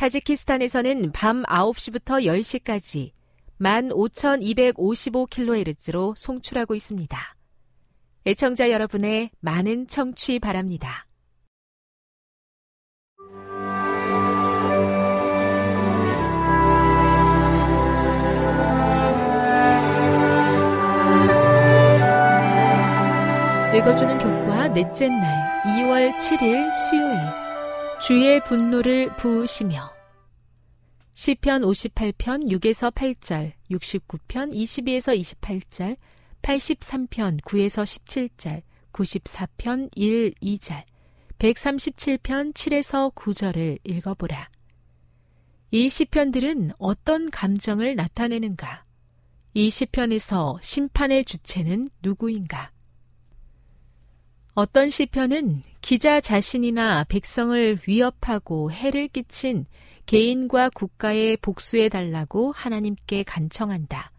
타지키스탄에서는 0.00 1.12
밤 1.12 1.42
9시부터 1.42 2.24
10시까지 2.24 3.10
15,255kHz로 3.60 6.16
송출하고 6.16 6.74
있습니다. 6.74 7.36
애청자 8.24 8.70
여러분의 8.70 9.28
많은 9.40 9.88
청취 9.88 10.38
바랍니다. 10.38 11.06
읽어주는 23.76 24.16
교과 24.16 24.68
넷째 24.68 25.08
날 25.08 25.62
2월 25.66 26.16
7일 26.16 26.74
수요일 26.74 27.18
주의 28.00 28.42
분노를 28.44 29.14
부으시며 29.16 29.89
시편 31.20 31.60
58편 31.60 32.48
6에서 32.48 32.90
8절, 32.94 33.52
69편 33.70 34.54
22에서 34.54 35.14
28절, 35.20 35.98
83편 36.40 37.42
9에서 37.42 37.84
17절, 37.84 38.62
94편 38.94 39.90
1, 39.96 40.32
2절, 40.32 40.82
137편 41.38 42.54
7에서 42.54 43.14
9절을 43.14 43.80
읽어보라. 43.84 44.48
이 45.72 45.90
시편들은 45.90 46.70
어떤 46.78 47.30
감정을 47.30 47.96
나타내는가? 47.96 48.86
이 49.52 49.68
시편에서 49.68 50.58
심판의 50.62 51.26
주체는 51.26 51.90
누구인가? 52.02 52.70
어떤 54.54 54.88
시편은 54.88 55.64
기자 55.82 56.22
자신이나 56.22 57.04
백성을 57.04 57.78
위협하고 57.86 58.72
해를 58.72 59.08
끼친 59.08 59.66
개인과 60.10 60.70
국가에 60.70 61.36
복수해 61.36 61.88
달라고 61.88 62.50
하나님께 62.50 63.22
간청한다. 63.22 64.10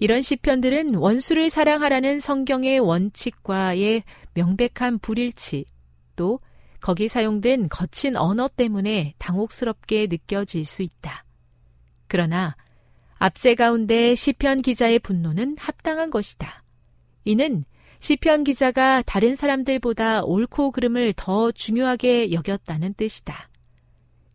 이런 0.00 0.22
시편들은 0.22 0.96
원수를 0.96 1.50
사랑하라는 1.50 2.18
성경의 2.18 2.80
원칙과의 2.80 4.02
명백한 4.34 4.98
불일치, 4.98 5.66
또 6.16 6.40
거기 6.80 7.06
사용된 7.06 7.68
거친 7.68 8.16
언어 8.16 8.48
때문에 8.48 9.14
당혹스럽게 9.18 10.08
느껴질 10.10 10.64
수 10.64 10.82
있다. 10.82 11.24
그러나 12.08 12.56
압제 13.18 13.54
가운데 13.54 14.16
시편 14.16 14.62
기자의 14.62 14.98
분노는 14.98 15.58
합당한 15.60 16.10
것이다. 16.10 16.64
이는 17.24 17.64
시편 18.00 18.42
기자가 18.42 19.02
다른 19.02 19.36
사람들보다 19.36 20.24
옳고 20.24 20.72
그름을 20.72 21.12
더 21.16 21.52
중요하게 21.52 22.32
여겼다는 22.32 22.94
뜻이다. 22.94 23.51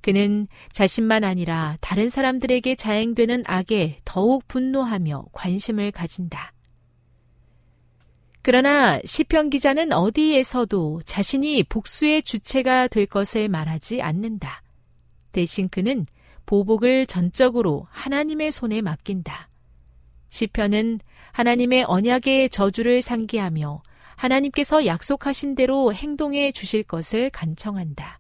그는 0.08 0.48
자신만 0.72 1.26
아니라 1.26 1.78
다른 1.82 2.08
사람들에게 2.08 2.76
자행되는 2.76 3.44
악에 3.46 4.00
더욱 4.06 4.48
분노하며 4.48 5.26
관심을 5.34 5.92
가진다. 5.92 6.54
그러나 8.42 9.02
시편 9.04 9.50
기자는 9.50 9.92
어디에서도 9.92 11.02
자신이 11.04 11.62
복수의 11.64 12.24
주체가 12.24 12.88
될 12.88 13.06
것을 13.06 13.50
말하지 13.50 14.02
않는다. 14.02 14.64
대신 15.34 15.68
그는 15.68 16.06
보복을 16.46 17.06
전적으로 17.06 17.86
하나님의 17.90 18.54
손에 18.54 18.82
맡긴다. 18.82 19.50
시편은 20.30 21.02
하나님의 21.34 21.84
언약의 21.86 22.50
저주를 22.52 23.02
상기하며 23.02 23.84
하나님께서 24.16 24.86
약속하신 24.86 25.56
대로 25.56 25.94
행동해 25.94 26.54
주실 26.54 26.84
것을 26.84 27.30
간청한다. 27.30 28.20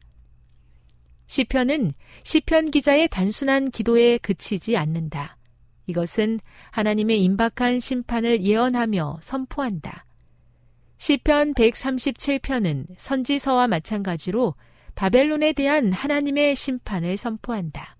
시편은 1.28 1.92
시편 2.24 2.72
기자의 2.72 3.08
단순한 3.10 3.70
기도에 3.70 4.18
그치지 4.18 4.76
않는다. 4.76 5.38
이것은 5.86 6.40
하나님의 6.72 7.22
임박한 7.24 7.80
심판을 7.80 8.42
예언하며 8.42 9.20
선포한다. 9.22 10.06
시편 10.98 11.54
137편은 11.54 12.88
선지서와 12.98 13.68
마찬가지로 13.68 14.56
바벨론에 14.96 15.54
대한 15.54 15.92
하나님의 15.92 16.56
심판을 16.56 17.18
선포한다. 17.18 17.96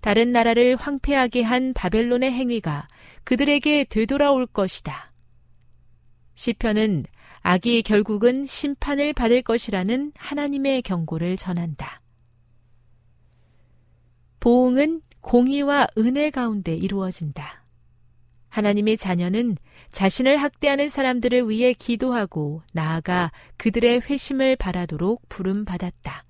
다른 0.00 0.30
나라를 0.30 0.76
황폐하게 0.76 1.42
한 1.42 1.72
바벨론의 1.74 2.30
행위가 2.30 2.86
그들에게 3.24 3.84
되돌아올 3.84 4.46
것이다. 4.46 5.12
시편은 6.34 7.04
악이 7.40 7.82
결국은 7.82 8.46
심판을 8.46 9.12
받을 9.12 9.42
것이라는 9.42 10.12
하나님의 10.16 10.82
경고를 10.82 11.36
전한다. 11.36 12.00
보응은 14.46 15.00
공의와 15.22 15.88
은혜 15.98 16.30
가운데 16.30 16.72
이루어진다. 16.72 17.64
하나님의 18.48 18.96
자녀는 18.96 19.56
자신을 19.90 20.36
학대하는 20.36 20.88
사람들을 20.88 21.50
위해 21.50 21.72
기도하고 21.72 22.62
나아가 22.72 23.32
그들의 23.56 24.02
회심을 24.02 24.54
바라도록 24.54 25.28
부름받았다. 25.28 26.24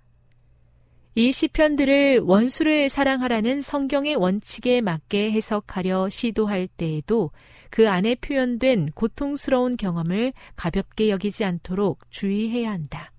이 1.17 1.31
시편들을 1.31 2.21
원수를 2.21 2.89
사랑하라는 2.89 3.61
성경의 3.61 4.15
원칙에 4.15 4.81
맞게 4.81 5.33
해석하려 5.33 6.09
시도할 6.09 6.69
때에도 6.69 7.33
그 7.69 7.91
안에 7.91 8.15
표현된 8.15 8.93
고통스러운 8.95 9.77
경험을 9.77 10.33
가볍게 10.57 11.11
여기지 11.11 11.45
않도록 11.45 12.11
주의해야 12.11 12.71
한다. 12.71 13.13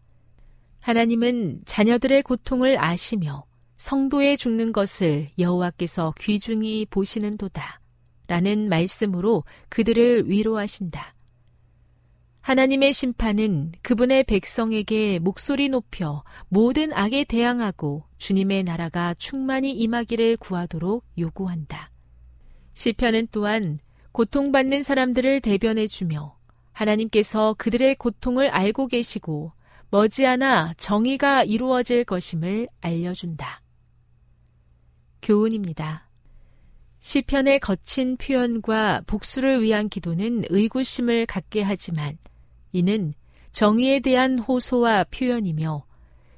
하나님은 0.80 1.62
자녀들의 1.66 2.24
고통을 2.24 2.84
아시며 2.84 3.47
성도의 3.78 4.38
죽는 4.38 4.72
것을 4.72 5.30
여호와께서 5.40 6.14
귀중히 6.20 6.86
보시는도다. 6.90 7.80
라는 8.28 8.68
말씀으로 8.68 9.46
그들을 9.70 10.30
위로하신다. 10.30 11.16
하나님의 12.42 12.94
심판은 12.94 13.74
그분의 13.82 14.24
백성에게 14.24 15.20
목소리 15.20 15.70
높여 15.70 16.24
모든 16.48 16.94
악에 16.94 17.26
대항하고 17.26 18.04
주님의 18.18 18.64
나라가 18.64 19.14
충만히 19.16 19.72
임하기를 19.72 20.38
구하도록 20.38 21.04
요구한다. 21.18 21.92
시편은 22.74 23.28
또한 23.32 23.80
고통받는 24.14 24.84
사람들을 24.84 25.42
대변해 25.42 25.88
주며 25.88 26.38
하나님께서 26.72 27.56
그들의 27.58 27.96
고통을 27.96 28.50
알고 28.50 28.88
계시고 28.88 29.52
머지않아 29.90 30.74
정의가 30.78 31.44
이루어질 31.44 32.04
것임을 32.04 32.68
알려준다. 32.82 33.62
교훈입니다. 35.28 36.08
시편의 37.02 37.60
거친 37.60 38.16
표현과 38.16 39.02
복수를 39.08 39.62
위한 39.62 39.90
기도는 39.90 40.46
의구심을 40.50 41.26
갖게 41.26 41.62
하지만 41.62 42.18
이는 42.72 43.14
정의에 43.52 44.00
대한 44.00 44.40
호소와 44.40 45.04
표현이며 45.12 45.86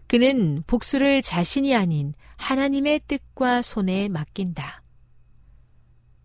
그는 0.07 0.63
복수를 0.65 1.21
자신이 1.21 1.75
아닌 1.75 2.13
하나님의 2.37 3.01
뜻과 3.07 3.61
손에 3.61 4.09
맡긴다. 4.09 4.81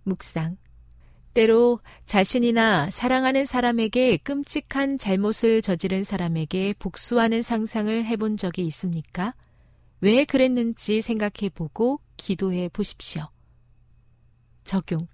묵상. 0.04 0.56
때로 1.34 1.80
자신이나 2.06 2.88
사랑하는 2.88 3.44
사람에게 3.44 4.16
끔찍한 4.18 4.96
잘못을 4.96 5.60
저지른 5.60 6.02
사람에게 6.02 6.74
복수하는 6.78 7.42
상상을 7.42 8.06
해본 8.06 8.38
적이 8.38 8.64
있습니까? 8.68 9.34
왜 10.00 10.24
그랬는지 10.24 11.02
생각해 11.02 11.50
보고 11.54 12.00
기도해 12.24 12.70
보십시오. 12.70 13.28
적용. 14.64 15.06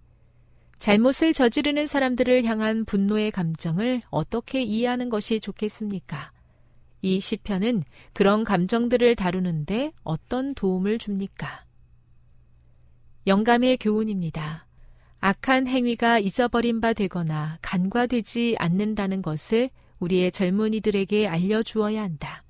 잘못을 0.79 1.33
저지르는 1.33 1.89
사람들을 1.89 2.45
향한 2.45 2.85
분노의 2.85 3.33
감정을 3.33 4.03
어떻게 4.11 4.62
이해하는 4.62 5.09
것이 5.11 5.41
좋겠습니까? 5.41 6.31
이 7.03 7.19
시편은 7.19 7.83
그런 8.12 8.45
감정들을 8.45 9.17
다루는데 9.17 9.93
어떤 10.05 10.55
도움을 10.55 10.99
줍니까? 10.99 11.65
영감의 13.27 13.79
교훈입니다. 13.79 14.69
악한 15.19 15.67
행위가 15.67 16.21
잊어버린 16.21 16.81
바 16.81 16.93
되거나 16.93 17.59
간과되지 17.61 18.55
않는다는 18.56 19.21
것을 19.21 19.71
우리의 19.99 20.31
젊은이들에게 20.31 21.27
알려주어야 21.27 22.03
한다. 22.03 22.45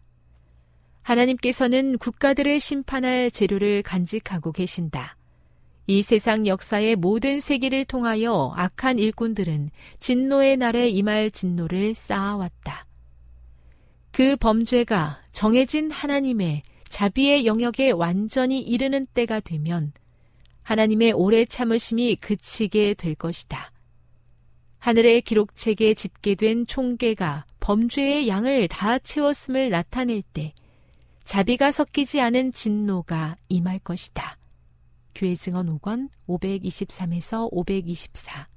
하나님께서는 1.02 1.98
국가들을 1.98 2.60
심판할 2.60 3.30
재료를 3.30 3.82
간직하고 3.82 4.52
계신다. 4.52 5.16
이 5.86 6.02
세상 6.02 6.46
역사의 6.46 6.96
모든 6.96 7.40
세기를 7.40 7.84
통하여 7.84 8.52
악한 8.56 8.98
일꾼들은 8.98 9.70
진노의 9.98 10.56
날에 10.56 10.88
임할 10.88 11.30
진노를 11.30 11.94
쌓아왔다. 11.94 12.86
그 14.12 14.36
범죄가 14.36 15.22
정해진 15.32 15.90
하나님의 15.90 16.62
자비의 16.88 17.46
영역에 17.46 17.90
완전히 17.90 18.60
이르는 18.60 19.06
때가 19.14 19.40
되면 19.40 19.92
하나님의 20.62 21.12
오래 21.12 21.44
참으심이 21.44 22.16
그치게 22.16 22.94
될 22.94 23.14
것이다. 23.14 23.72
하늘의 24.78 25.22
기록책에 25.22 25.94
집계된 25.94 26.66
총계가 26.66 27.46
범죄의 27.60 28.28
양을 28.28 28.68
다 28.68 28.98
채웠음을 28.98 29.70
나타낼 29.70 30.22
때 30.22 30.52
자비가 31.30 31.70
섞이지 31.70 32.20
않은 32.20 32.50
진노가 32.50 33.36
임할 33.48 33.78
것이다. 33.78 34.36
교회 35.14 35.36
증언 35.36 35.78
5권 35.78 36.10
523에서 36.26 37.48
524. 37.52 38.48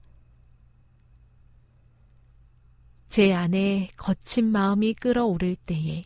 제 3.09 3.31
안에 3.31 3.91
거친 3.95 4.45
마음이 4.45 4.95
끓어오를 4.95 5.55
때에 5.55 6.05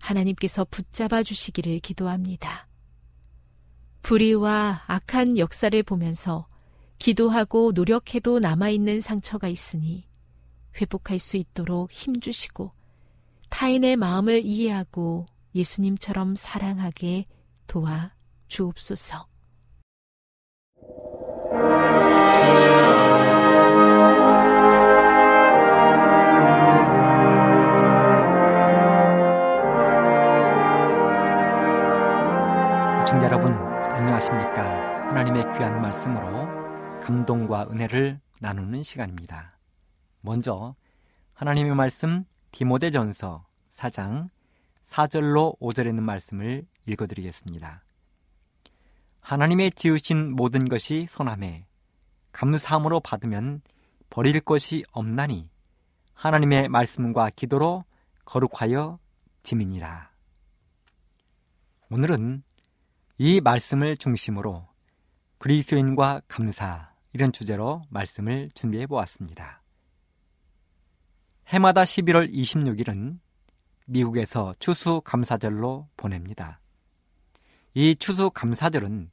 하나님께서 0.00 0.64
붙잡아 0.64 1.22
주시기를 1.22 1.78
기도합니다. 1.78 2.66
불의와 4.02 4.82
악한 4.88 5.38
역사를 5.38 5.80
보면서 5.84 6.48
기도하고 6.98 7.70
노력해도 7.70 8.40
남아있는 8.40 9.00
상처가 9.00 9.46
있으니 9.46 10.08
회복할 10.80 11.20
수 11.20 11.36
있도록 11.36 11.92
힘주시고 11.92 12.72
타인의 13.48 13.94
마음을 13.94 14.44
이해하고 14.44 15.26
예수님처럼 15.54 16.36
사랑하게 16.36 17.26
도와 17.66 18.12
주옵소서. 18.48 19.26
청자 33.06 33.24
여러분 33.24 33.54
안녕하십니까 33.54 35.08
하나님의 35.08 35.42
귀한 35.56 35.80
말씀으로 35.80 37.00
감동과 37.00 37.68
은혜를 37.70 38.20
나누는 38.40 38.82
시간입니다 38.82 39.58
먼저 40.20 40.74
하나님의 41.32 41.74
말씀 41.74 42.24
디모데전서 42.52 43.46
4장 43.70 44.28
4절로 44.88 45.58
5절에 45.60 45.88
있는 45.88 46.02
말씀을 46.02 46.66
읽어드리겠습니다 46.86 47.82
하나님의 49.20 49.72
지으신 49.72 50.34
모든 50.34 50.68
것이 50.68 51.06
선함에 51.08 51.66
감사함으로 52.32 53.00
받으면 53.00 53.60
버릴 54.08 54.40
것이 54.40 54.84
없나니 54.92 55.50
하나님의 56.14 56.68
말씀과 56.68 57.30
기도로 57.30 57.84
거룩하여 58.24 58.98
지민이라. 59.42 60.10
오늘은 61.90 62.42
이 63.18 63.40
말씀을 63.40 63.96
중심으로 63.96 64.66
그리스도인과 65.38 66.22
감사 66.26 66.92
이런 67.12 67.32
주제로 67.32 67.82
말씀을 67.90 68.50
준비해 68.54 68.86
보았습니다. 68.86 69.62
해마다 71.48 71.84
11월 71.84 72.32
26일은 72.32 73.18
미국에서 73.88 74.54
추수 74.58 75.00
감사절로 75.02 75.88
보냅니다. 75.96 76.60
이 77.72 77.96
추수 77.96 78.30
감사절은 78.30 79.10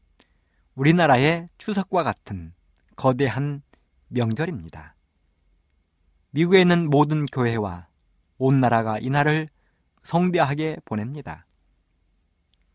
우리나라의 0.75 1.48
추석과 1.58 2.03
같은 2.03 2.53
거대한 2.98 3.62
명절입니다. 4.10 4.96
미국에 6.32 6.62
있는 6.62 6.89
모든 6.89 7.25
교회와 7.25 7.88
온 8.38 8.60
나라가 8.60 9.00
이날을 9.00 9.48
성대하게 10.03 10.77
보냅니다. 10.84 11.46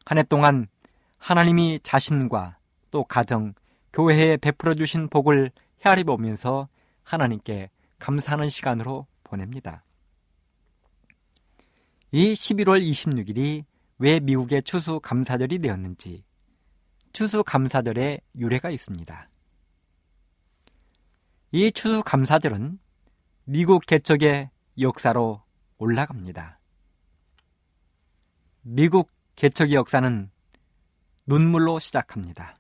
한 0.07 0.17
해 0.19 0.23
동안 0.23 0.69
하나님이 1.19 1.81
자신과 1.83 2.57
또 2.91 3.05
가정, 3.05 3.53
교회에 3.93 4.39
베풀어 4.39 4.75
주신 4.75 5.09
복을 5.09 5.51
헤아려 5.85 6.05
보면서 6.05 6.69
하나님께 7.03 7.69
감사하는 7.99 8.49
시간으로 8.49 9.07
보냅니다. 9.23 9.85
이 12.13 12.33
11월 12.33 12.83
26일이 12.83 13.65
왜 13.99 14.19
미국의 14.19 14.65
추수 14.65 14.99
감사절이 14.99 15.61
되었는지 15.61 16.25
추수 17.13 17.45
감사절의 17.45 18.21
유래가 18.37 18.71
있습니다. 18.71 19.29
이 21.53 21.71
추수 21.71 22.03
감사절은 22.03 22.81
미국 23.45 23.87
개척의 23.87 24.51
역사로 24.81 25.43
올라갑니다. 25.79 26.59
미국 28.63 29.09
개척의 29.37 29.75
역사는 29.75 30.33
눈물로 31.27 31.79
시작합니다. 31.79 32.57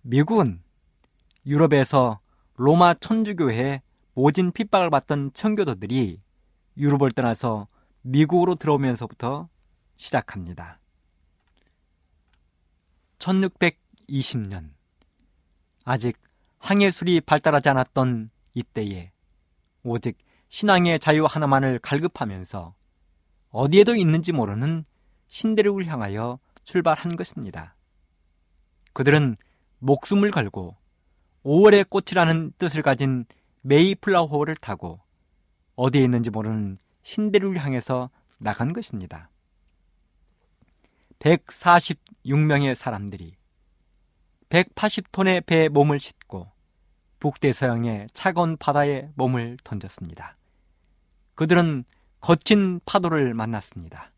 미국은 0.00 0.62
유럽에서 1.44 2.20
로마 2.56 2.94
천주교회 2.94 3.82
모진 4.14 4.52
핍박을 4.52 4.88
받던 4.88 5.32
청교도들이 5.34 6.18
유럽을 6.78 7.10
떠나서 7.10 7.66
미국으로 8.02 8.54
들어오면서부터 8.54 9.48
시작합니다. 9.96 10.78
1620년 13.18 14.70
아직 15.84 16.16
항해술이 16.58 17.20
발달하지 17.22 17.68
않았던 17.68 18.30
이때에 18.54 19.10
오직 19.82 20.18
신앙의 20.48 20.98
자유 21.00 21.24
하나만을 21.24 21.78
갈급하면서 21.80 22.74
어디에도 23.50 23.96
있는지 23.96 24.32
모르는 24.32 24.84
신대륙을 25.28 25.86
향하여 25.86 26.38
출발한 26.64 27.16
것입니다. 27.16 27.74
그들은 28.92 29.36
목숨을 29.78 30.30
걸고 30.30 30.76
5월의 31.44 31.88
꽃이라는 31.88 32.52
뜻을 32.58 32.82
가진 32.82 33.24
메이플라워를 33.62 34.56
타고 34.56 35.00
어디에 35.78 36.02
있는지 36.02 36.30
모르는 36.30 36.76
신대륙을 37.04 37.64
향해서 37.64 38.10
나간 38.40 38.72
것입니다. 38.72 39.30
146명의 41.20 42.74
사람들이 42.74 43.36
180톤의 44.48 45.46
배에 45.46 45.68
몸을 45.68 46.00
싣고 46.00 46.50
북대서양의 47.20 48.08
차가운 48.12 48.56
바다에 48.56 49.10
몸을 49.14 49.56
던졌습니다. 49.62 50.36
그들은 51.36 51.84
거친 52.20 52.80
파도를 52.84 53.32
만났습니다. 53.34 54.10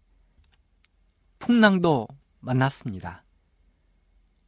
풍랑도 1.40 2.08
만났습니다. 2.38 3.22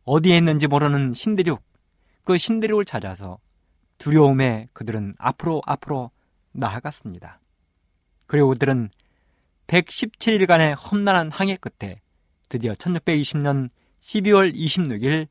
어디에 0.05 0.39
있는지 0.39 0.67
모르는 0.67 1.13
신대륙, 1.13 1.63
그 2.25 2.39
신대륙을 2.39 2.87
찾아서 2.87 3.39
두려움에 3.99 4.71
그들은 4.73 5.15
앞으로 5.19 5.61
앞으로 5.67 6.11
나아갔습니다. 6.53 7.41
그리고 8.27 8.51
그들은 8.51 8.91
117일간의 9.67 10.77
험난한 10.79 11.31
항해 11.31 11.57
끝에 11.57 12.01
드디어 12.49 12.73
1620년 12.73 13.71
12월 14.01 14.55
26일 14.55 15.29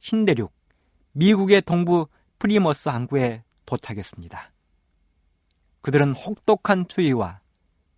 신대륙 0.00 0.52
미국의 1.12 1.62
동부 1.62 2.08
플리머스 2.38 2.88
항구에 2.88 3.42
도착했습니다. 3.64 4.52
그들은 5.80 6.14
혹독한 6.14 6.88
추위와 6.88 7.40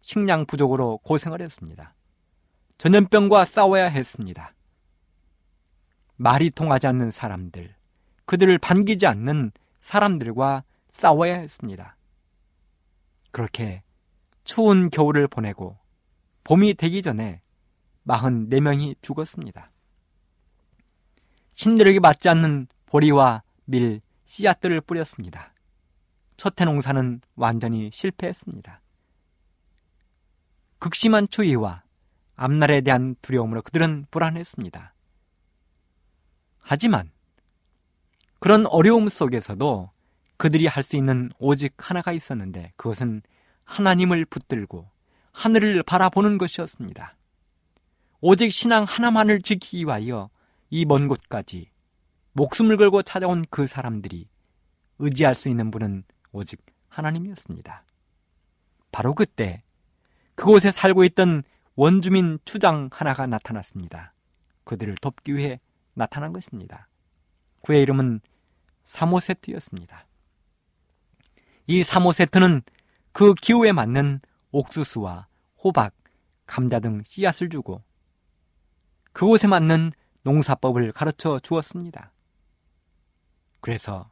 식량 0.02 0.46
부족으로 0.46 0.98
고생을 0.98 1.40
했습니다. 1.42 1.94
전염병과 2.78 3.44
싸워야 3.44 3.86
했습니다. 3.86 4.54
말이 6.16 6.50
통하지 6.50 6.86
않는 6.86 7.10
사람들, 7.10 7.74
그들을 8.24 8.56
반기지 8.58 9.06
않는 9.06 9.52
사람들과 9.80 10.64
싸워야 10.90 11.36
했습니다. 11.38 11.97
그렇게 13.30 13.82
추운 14.44 14.90
겨울을 14.90 15.28
보내고 15.28 15.78
봄이 16.44 16.74
되기 16.74 17.02
전에 17.02 17.42
44명이 18.06 18.96
죽었습니다. 19.02 19.70
신대륙이 21.52 22.00
맞지 22.00 22.28
않는 22.28 22.68
보리와 22.86 23.42
밀, 23.64 24.00
씨앗들을 24.24 24.80
뿌렸습니다. 24.82 25.52
첫 26.36 26.60
해 26.60 26.64
농사는 26.64 27.20
완전히 27.34 27.90
실패했습니다. 27.92 28.80
극심한 30.78 31.26
추위와 31.28 31.82
앞날에 32.36 32.80
대한 32.80 33.16
두려움으로 33.20 33.62
그들은 33.62 34.06
불안했습니다. 34.10 34.94
하지만 36.60 37.10
그런 38.38 38.66
어려움 38.66 39.08
속에서도 39.08 39.90
그들이 40.38 40.66
할 40.66 40.82
수 40.82 40.96
있는 40.96 41.30
오직 41.38 41.74
하나가 41.76 42.12
있었는데 42.12 42.72
그것은 42.76 43.22
하나님을 43.64 44.24
붙들고 44.24 44.88
하늘을 45.32 45.82
바라보는 45.82 46.38
것이었습니다. 46.38 47.16
오직 48.20 48.52
신앙 48.52 48.84
하나만을 48.84 49.42
지키기 49.42 49.84
위하여 49.84 50.30
이 50.70 50.84
먼 50.86 51.06
곳까지 51.08 51.70
목숨을 52.32 52.76
걸고 52.76 53.02
찾아온 53.02 53.44
그 53.50 53.66
사람들이 53.66 54.28
의지할 54.98 55.34
수 55.34 55.48
있는 55.48 55.70
분은 55.70 56.04
오직 56.32 56.64
하나님이었습니다. 56.88 57.84
바로 58.90 59.14
그때 59.14 59.62
그곳에 60.34 60.70
살고 60.70 61.04
있던 61.04 61.42
원주민 61.74 62.38
추장 62.44 62.88
하나가 62.92 63.26
나타났습니다. 63.26 64.14
그들을 64.64 64.94
돕기 64.96 65.36
위해 65.36 65.60
나타난 65.94 66.32
것입니다. 66.32 66.88
그의 67.64 67.82
이름은 67.82 68.20
사모세트였습니다. 68.84 70.07
이 71.68 71.84
사모세트는 71.84 72.62
그 73.12 73.34
기후에 73.34 73.72
맞는 73.72 74.20
옥수수와 74.52 75.26
호박, 75.62 75.94
감자 76.46 76.80
등 76.80 77.02
씨앗을 77.06 77.50
주고 77.50 77.82
그곳에 79.12 79.46
맞는 79.46 79.92
농사법을 80.22 80.92
가르쳐 80.92 81.38
주었습니다. 81.38 82.12
그래서 83.60 84.10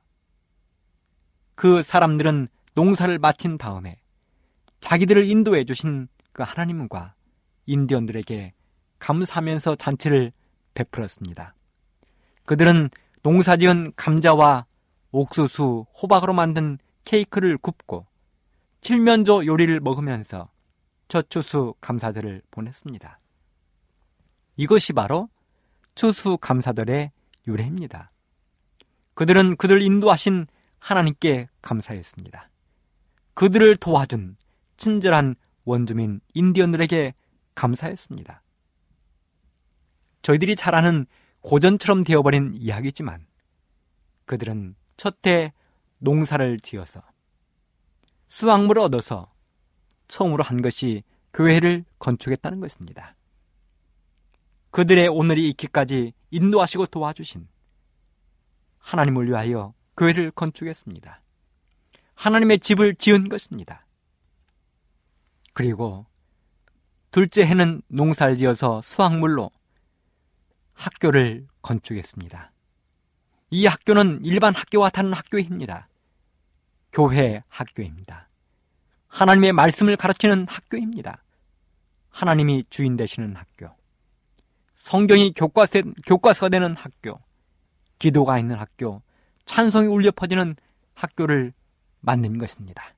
그 1.55 1.83
사람들은 1.83 2.49
농사를 2.75 3.19
마친 3.19 3.57
다음에 3.57 4.01
자기들을 4.81 5.25
인도해 5.25 5.65
주신 5.65 6.09
그 6.33 6.43
하나님과 6.43 7.15
인디언들에게 7.65 8.53
감사하면서 8.99 9.77
잔치를 9.77 10.33
베풀었습니다. 10.75 11.55
그들은 12.45 12.91
농사 13.23 13.57
지은 13.57 13.95
감자와 13.97 14.67
옥수수, 15.11 15.87
호박으로 16.03 16.35
만든 16.35 16.77
케이크를 17.07 17.57
굽고 17.57 18.05
칠면조 18.83 19.47
요리를 19.47 19.81
먹으면서 19.81 20.51
첫 21.09 21.31
추수 21.31 21.75
감사들을 21.81 22.43
보냈습니다. 22.51 23.19
이것이 24.57 24.93
바로 24.93 25.31
추수 25.95 26.37
감사들의 26.37 27.11
유래입니다. 27.47 28.11
그들은 29.15 29.57
그들 29.57 29.81
인도하신 29.81 30.47
하나님께 30.79 31.49
감사했습니다. 31.63 32.51
그들을 33.35 33.77
도와준 33.77 34.37
친절한 34.77 35.37
원주민 35.65 36.21
인디언들에게 36.35 37.15
감사했습니다. 37.55 38.43
저희들이 40.23 40.57
잘 40.57 40.75
아는 40.75 41.07
고전처럼 41.41 42.05
되어버린 42.05 42.53
이야기지만 42.55 43.27
그들은 44.27 44.75
첫해 44.97 45.53
농사를 45.99 46.61
지어서 46.61 47.03
수확물을 48.29 48.83
얻어서 48.83 49.29
처음으로 50.09 50.43
한 50.43 50.63
것이 50.63 51.03
교회를 51.33 51.85
건축했다는 51.99 52.61
것입니다. 52.61 53.15
그들의 54.71 55.09
오늘이 55.09 55.49
있기까지 55.51 56.13
인도하시고 56.31 56.87
도와주신 56.87 57.49
하나님을 58.79 59.27
위하여 59.27 59.75
교회를 59.97 60.31
건축했습니다. 60.33 61.23
하나님의 62.15 62.61
집을 62.61 62.95
지은 62.95 63.29
것입니다. 63.29 63.87
그리고 65.55 66.07
둘째 67.11 67.47
해는 67.47 67.81
농사를 67.89 68.37
지어서 68.37 68.83
수확물로 68.83 69.51
학교를 70.75 71.47
건축했습니다. 71.63 72.53
이 73.51 73.67
학교는 73.67 74.25
일반 74.25 74.55
학교와 74.55 74.91
다른 74.91 75.13
학교입니다. 75.13 75.89
교회 76.93 77.43
학교입니다. 77.49 78.29
하나님의 79.09 79.53
말씀을 79.53 79.97
가르치는 79.97 80.47
학교입니다. 80.49 81.23
하나님이 82.11 82.65
주인 82.71 82.97
되시는 82.97 83.37
학교. 83.37 83.71
성경이 84.75 85.33
교과서, 85.33 85.83
교과서가 86.07 86.49
되는 86.49 86.75
학교. 86.75 87.21
기도가 87.99 88.39
있는 88.39 88.57
학교. 88.57 89.03
찬송이 89.45 89.87
울려 89.87 90.11
퍼지는 90.11 90.57
학교를 90.95 91.53
만든 92.01 92.39
것입니다. 92.39 92.95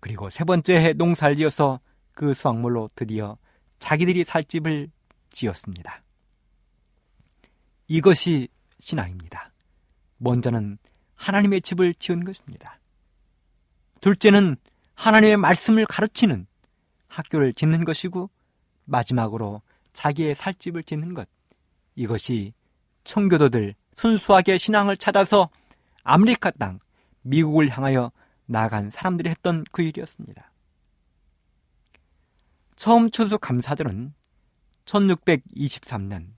그리고 0.00 0.30
세 0.30 0.44
번째 0.44 0.76
해 0.76 0.92
농사를 0.94 1.36
지어서 1.36 1.80
그 2.12 2.34
수확물로 2.34 2.90
드디어 2.94 3.38
자기들이 3.78 4.24
살 4.24 4.42
집을 4.42 4.90
지었습니다. 5.30 6.02
이것이 7.88 8.48
신앙입니다. 8.82 9.52
먼저는 10.18 10.76
하나님의 11.14 11.62
집을 11.62 11.94
지은 11.94 12.24
것입니다. 12.24 12.78
둘째는 14.00 14.56
하나님의 14.94 15.36
말씀을 15.36 15.86
가르치는 15.86 16.46
학교를 17.06 17.54
짓는 17.54 17.84
것이고 17.84 18.28
마지막으로 18.84 19.62
자기의 19.92 20.34
살 20.34 20.52
집을 20.54 20.82
짓는 20.82 21.14
것. 21.14 21.28
이것이 21.94 22.52
청교도들 23.04 23.74
순수하게 23.94 24.58
신앙을 24.58 24.96
찾아서 24.96 25.48
아메리카 26.02 26.50
땅, 26.52 26.80
미국을 27.22 27.68
향하여 27.68 28.10
나아간 28.46 28.90
사람들이 28.90 29.30
했던 29.30 29.64
그 29.70 29.82
일이었습니다. 29.82 30.50
처음 32.74 33.10
추수 33.10 33.38
감사절은 33.38 34.12
1623년 34.86 36.32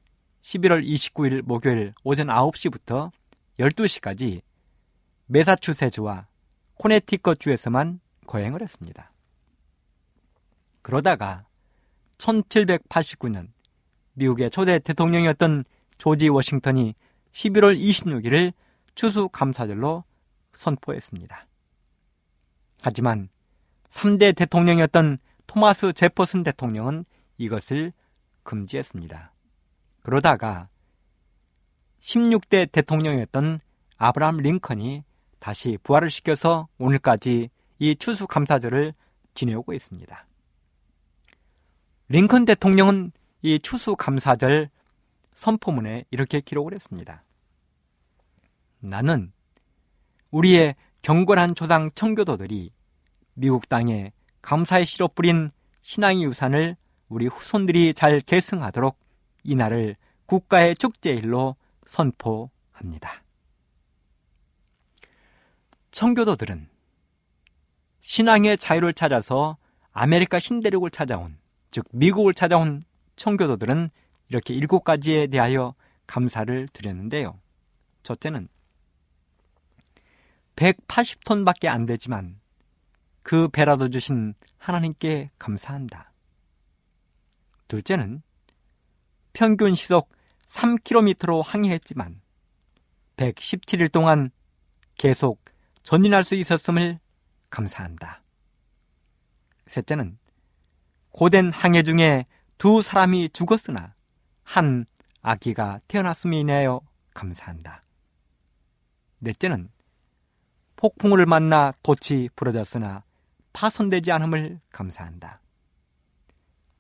11월 0.45 0.87
29일 0.87 1.43
목요일 1.43 1.95
오전 2.05 2.27
9시부터 2.27 3.11
12시까지 3.59 4.43
메사추세주와 5.27 6.27
코네티컷주에서만 6.75 8.01
거행을 8.27 8.61
했습니다. 8.61 9.11
그러다가 10.83 11.47
1789년 12.19 13.49
미국의 14.13 14.51
초대 14.51 14.79
대통령이었던 14.79 15.65
조지 15.97 16.29
워싱턴이 16.29 16.95
11월 17.33 17.79
26일을 17.79 18.53
추수 18.95 19.29
감사절로 19.31 20.05
선포했습니다. 20.53 21.47
하지만 22.83 23.29
3대 23.89 24.37
대통령이었던 24.37 25.19
토마스 25.47 25.95
제퍼슨 25.95 26.43
대통령은 26.43 27.07
이것을 27.39 27.93
금지했습니다. 28.43 29.34
그러다가 30.05 30.69
16대 32.01 32.71
대통령이었던 32.71 33.59
아브라함 33.97 34.37
링컨이 34.37 35.03
다시 35.39 35.79
부활을 35.83 36.11
시켜서 36.11 36.69
오늘까지 36.79 37.49
이 37.79 37.97
추수감사절을 37.97 38.93
지내오고 39.33 39.73
있습니다. 39.73 40.27
링컨 42.09 42.45
대통령은 42.45 43.13
이 43.41 43.59
추수감사절 43.59 44.69
선포문에 45.33 46.05
이렇게 46.11 46.41
기록을 46.41 46.75
했습니다. 46.75 47.25
나는 48.81 49.33
우리의 50.31 50.75
경건한 51.01 51.55
조상 51.55 51.91
청교도들이 51.95 52.71
미국 53.33 53.71
땅에 53.71 54.13
감사의 54.43 54.85
씨로 54.85 55.09
뿌린 55.09 55.51
신앙의 55.81 56.25
유산을 56.25 56.77
우리 57.09 57.27
후손들이 57.27 57.95
잘 57.95 58.21
계승하도록 58.21 59.04
이날을 59.45 59.97
국가의 60.27 60.75
축제일로 60.77 61.57
선포합니다. 61.87 63.23
청교도들은 65.91 66.69
신앙의 68.01 68.59
자유를 68.59 68.95
찾아서 68.95 69.57
아메리카 69.93 70.41
신대륙을 70.41 70.91
찾아온, 70.91 71.39
즉 71.71 71.87
미국을 71.93 72.35
찾아온 72.35 72.83
청교도들은 73.17 73.91
이렇게 74.29 74.55
일곱 74.55 74.83
가지에 74.83 75.29
대하여 75.29 75.75
감사를 76.07 76.69
드렸는데요. 76.69 77.39
첫째는 78.03 78.49
180톤밖에 80.57 81.69
안 81.69 81.87
되지만 81.87 82.41
그 83.23 83.49
배라도 83.49 83.89
주신 83.89 84.35
하나님께 84.59 85.31
감사한다. 85.39 86.13
둘째는 87.69 88.23
평균 89.35 89.75
시속 89.75 90.11
3km로 90.47 91.43
항해했지만 91.45 92.23
117일 93.17 93.93
동안 93.93 94.31
계속 94.97 95.45
전진할 95.83 96.25
수 96.25 96.35
있었음을 96.35 96.99
감사한다. 97.51 98.23
셋째는 99.67 100.19
고된 101.11 101.53
항해 101.53 101.83
중에 101.83 102.27
두 102.59 102.81
사람이 102.81 103.31
죽었으나 103.31 103.95
한 104.43 104.87
아기가 105.21 105.81
태어났음에 105.89 106.39
인하여 106.39 106.81
감사한다. 107.13 107.83
넷째는 109.19 109.71
폭풍우를 110.77 111.27
만나 111.27 111.73
돛이 111.83 112.29
부러졌으나 112.37 113.05
파손되지 113.53 114.13
않음을 114.13 114.61
감사한다. 114.71 115.41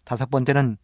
다섯 0.05 0.31
번째는 0.31 0.77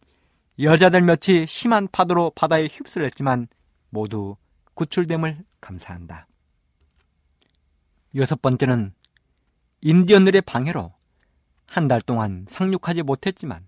여자들 0.61 1.01
몇이 1.01 1.47
심한 1.47 1.87
파도로 1.91 2.31
바다에 2.35 2.67
휩쓸렸지만 2.67 3.47
모두 3.89 4.35
구출됨을 4.73 5.43
감사한다. 5.59 6.27
여섯 8.15 8.41
번째는 8.41 8.93
인디언들의 9.81 10.41
방해로 10.41 10.93
한 11.65 11.87
달 11.87 12.01
동안 12.01 12.45
상륙하지 12.49 13.01
못했지만 13.01 13.65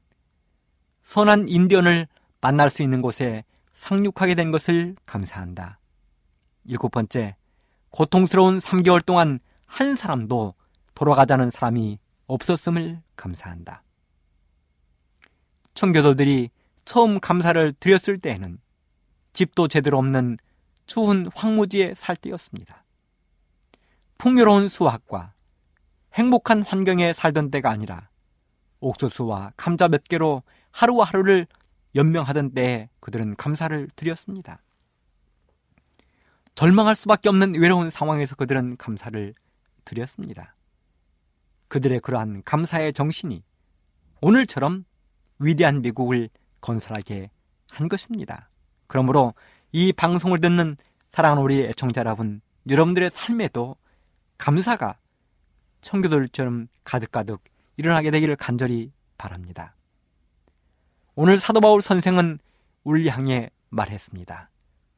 선한 1.03 1.47
인디언을 1.47 2.07
만날 2.41 2.69
수 2.69 2.83
있는 2.83 3.01
곳에 3.01 3.45
상륙하게 3.73 4.35
된 4.35 4.51
것을 4.51 4.95
감사한다. 5.05 5.79
일곱 6.65 6.89
번째, 6.91 7.37
고통스러운 7.91 8.59
3개월 8.59 9.03
동안 9.05 9.39
한 9.65 9.95
사람도 9.95 10.53
돌아가자는 10.95 11.49
사람이 11.49 11.97
없었음을 12.27 13.01
감사한다. 13.15 13.83
청교도들이 15.73 16.49
처음 16.85 17.19
감사를 17.19 17.73
드렸을 17.79 18.19
때에는 18.19 18.59
집도 19.33 19.67
제대로 19.67 19.97
없는 19.97 20.37
추운 20.85 21.29
황무지에 21.33 21.93
살 21.95 22.15
때였습니다. 22.15 22.83
풍요로운 24.17 24.69
수확과 24.69 25.33
행복한 26.13 26.61
환경에 26.61 27.13
살던 27.13 27.51
때가 27.51 27.69
아니라 27.69 28.09
옥수수와 28.79 29.53
감자 29.57 29.87
몇 29.87 30.03
개로 30.03 30.43
하루하루를 30.71 31.47
연명하던 31.95 32.51
때에 32.51 32.89
그들은 32.99 33.35
감사를 33.35 33.87
드렸습니다. 33.95 34.61
절망할 36.55 36.95
수밖에 36.95 37.29
없는 37.29 37.55
외로운 37.55 37.89
상황에서 37.89 38.35
그들은 38.35 38.77
감사를 38.77 39.33
드렸습니다. 39.85 40.55
그들의 41.67 41.99
그러한 42.01 42.43
감사의 42.43 42.93
정신이 42.93 43.43
오늘처럼 44.21 44.85
위대한 45.39 45.81
미국을 45.81 46.29
건설하게 46.63 47.29
한 47.69 47.89
것입니다. 47.89 48.49
그러므로 48.87 49.33
이 49.71 49.91
방송을 49.91 50.39
듣는 50.39 50.77
사랑하는 51.11 51.43
우리 51.43 51.61
애청자 51.63 52.01
여러분, 52.01 52.41
여러분들의 52.67 53.11
삶에도 53.11 53.75
감사가 54.37 54.97
청교도들처럼 55.81 56.67
가득가득 56.83 57.43
일어나게 57.77 58.09
되기를 58.11 58.35
간절히 58.35 58.91
바랍니다. 59.17 59.75
오늘 61.15 61.37
사도 61.37 61.59
바울 61.59 61.81
선생은 61.81 62.39
우리 62.83 63.07
향해 63.09 63.49
말했습니다. 63.69 64.49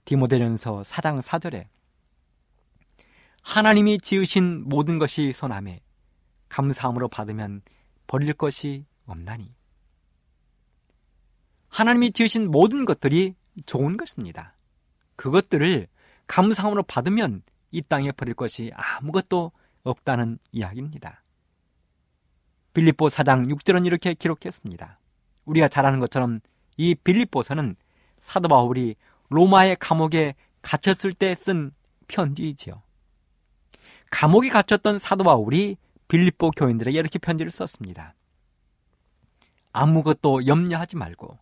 디모데전서 0.05 0.83
4장 0.83 1.21
4절에 1.21 1.67
하나님이 3.41 3.99
지으신 3.99 4.63
모든 4.67 4.99
것이 4.99 5.33
선함에 5.33 5.81
감사함으로 6.49 7.07
받으면 7.07 7.61
버릴 8.07 8.33
것이 8.33 8.85
없나니 9.05 9.53
하나님이 11.75 12.13
지으신 12.13 12.51
모든 12.51 12.85
것들이 12.85 13.35
좋은 13.65 13.97
것입니다. 13.97 14.53
그것들을 15.17 15.87
감사함으로 16.25 16.83
받으면 16.83 17.43
이 17.69 17.81
땅에 17.81 18.13
버릴 18.13 18.33
것이 18.33 18.71
아무것도 18.73 19.51
없다는 19.83 20.39
이야기입니다. 20.53 21.21
빌립보 22.73 23.07
4장 23.07 23.53
6절은 23.53 23.85
이렇게 23.85 24.13
기록했습니다. 24.13 24.99
우리가 25.43 25.67
잘 25.67 25.85
아는 25.85 25.99
것처럼 25.99 26.39
이 26.77 26.95
빌립보서는 26.95 27.75
사도 28.19 28.47
바울이 28.47 28.95
로마의 29.27 29.75
감옥에 29.77 30.35
갇혔을 30.61 31.11
때 31.11 31.35
쓴 31.35 31.73
편지이지요. 32.07 32.81
감옥에 34.11 34.47
갇혔던 34.47 34.99
사도 34.99 35.25
바울이 35.25 35.75
빌립보 36.07 36.51
교인들에게 36.51 36.97
이렇게 36.97 37.19
편지를 37.19 37.51
썼습니다. 37.51 38.15
아무것도 39.73 40.47
염려하지 40.47 40.95
말고 40.95 41.37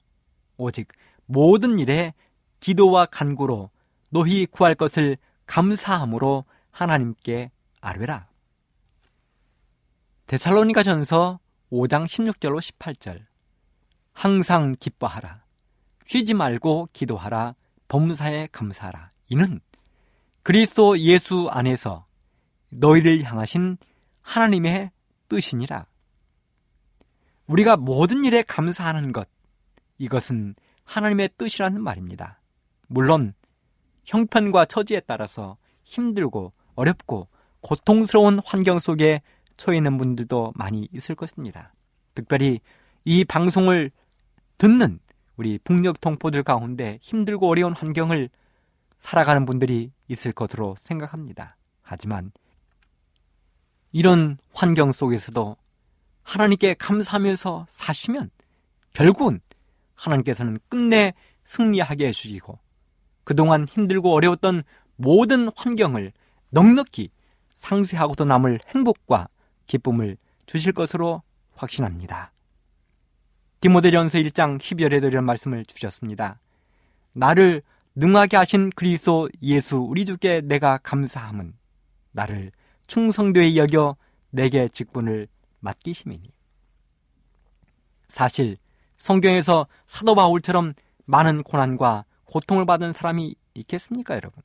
오직 0.63 0.87
모든 1.25 1.79
일에 1.79 2.13
기도와 2.59 3.05
간구로 3.05 3.69
너희 4.09 4.45
구할 4.45 4.75
것을 4.75 5.17
감사함으로 5.45 6.45
하나님께 6.71 7.51
아뢰라. 7.81 8.27
데살로니가 10.27 10.83
전서 10.83 11.39
5장 11.71 12.05
16절로 12.05 12.61
18절 12.61 13.25
항상 14.13 14.75
기뻐하라. 14.79 15.43
쉬지 16.05 16.33
말고 16.33 16.89
기도하라. 16.93 17.55
범사에 17.87 18.47
감사하라. 18.51 19.09
이는 19.29 19.59
그리스도 20.43 20.97
예수 20.99 21.47
안에서 21.51 22.05
너희를 22.69 23.23
향하신 23.23 23.77
하나님의 24.21 24.91
뜻이니라. 25.29 25.85
우리가 27.47 27.77
모든 27.77 28.25
일에 28.25 28.41
감사하는 28.41 29.11
것, 29.11 29.27
이것은 30.03 30.55
하나님의 30.83 31.29
뜻이라는 31.37 31.81
말입니다. 31.81 32.41
물론 32.87 33.33
형편과 34.03 34.65
처지에 34.65 35.01
따라서 35.01 35.57
힘들고 35.83 36.51
어렵고 36.75 37.29
고통스러운 37.61 38.39
환경 38.43 38.79
속에 38.79 39.21
처해 39.55 39.77
있는 39.77 39.97
분들도 39.97 40.53
많이 40.55 40.89
있을 40.91 41.15
것입니다. 41.15 41.73
특별히 42.15 42.59
이 43.05 43.23
방송을 43.23 43.91
듣는 44.57 44.99
우리 45.37 45.57
북녘 45.59 46.01
동포들 46.01 46.43
가운데 46.43 46.99
힘들고 47.01 47.47
어려운 47.47 47.73
환경을 47.73 48.29
살아가는 48.97 49.45
분들이 49.45 49.91
있을 50.09 50.33
것으로 50.33 50.75
생각합니다. 50.79 51.55
하지만 51.81 52.31
이런 53.93 54.37
환경 54.53 54.91
속에서도 54.91 55.55
하나님께 56.23 56.73
감사하면서 56.73 57.67
사시면 57.69 58.29
결국은 58.93 59.39
하나님께서는 60.03 60.59
끝내 60.69 61.13
승리하게 61.45 62.07
해주시고 62.07 62.59
그동안 63.23 63.65
힘들고 63.65 64.11
어려웠던 64.13 64.63
모든 64.95 65.49
환경을 65.55 66.11
넉넉히 66.49 67.09
상쇄하고도 67.55 68.25
남을 68.25 68.59
행복과 68.67 69.27
기쁨을 69.67 70.17
주실 70.45 70.73
것으로 70.73 71.21
확신합니다. 71.55 72.31
디모데전서 73.61 74.17
1장 74.19 74.59
12절에도 74.59 75.07
이런 75.07 75.25
말씀을 75.25 75.65
주셨습니다. 75.65 76.39
나를 77.13 77.61
능하게 77.95 78.37
하신 78.37 78.71
그리스도 78.71 79.29
예수 79.41 79.77
우리 79.77 80.03
주께 80.03 80.41
내가 80.41 80.77
감사함은 80.79 81.53
나를 82.11 82.51
충성되이 82.87 83.57
여겨 83.57 83.95
내게 84.31 84.67
직분을 84.67 85.27
맡기심이니. 85.59 86.33
사실 88.09 88.57
성경에서 89.03 89.67
사도 89.85 90.15
바울처럼 90.15 90.75
많은 91.03 91.43
고난과 91.43 92.05
고통을 92.23 92.65
받은 92.65 92.93
사람이 92.93 93.35
있겠습니까, 93.53 94.15
여러분? 94.15 94.41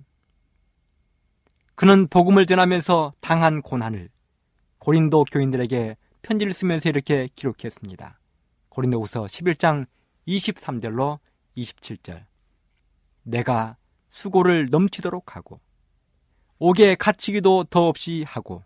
그는 1.77 2.09
복음을 2.09 2.44
전하면서 2.44 3.12
당한 3.21 3.62
고난을 3.62 4.09
고린도 4.81 5.27
교인들에게 5.31 5.97
편지를 6.23 6.53
쓰면서 6.53 6.88
이렇게 6.88 7.29
기록했습니다. 7.37 8.18
고린도후서 8.71 9.27
11장 9.27 9.87
23절로 10.27 11.21
27절. 11.57 12.25
내가 13.23 13.77
수고를 14.09 14.71
넘치도록 14.73 15.37
하고 15.37 15.61
옥에 16.59 16.97
갇히기도 16.97 17.62
더없이 17.62 18.25
하고 18.27 18.64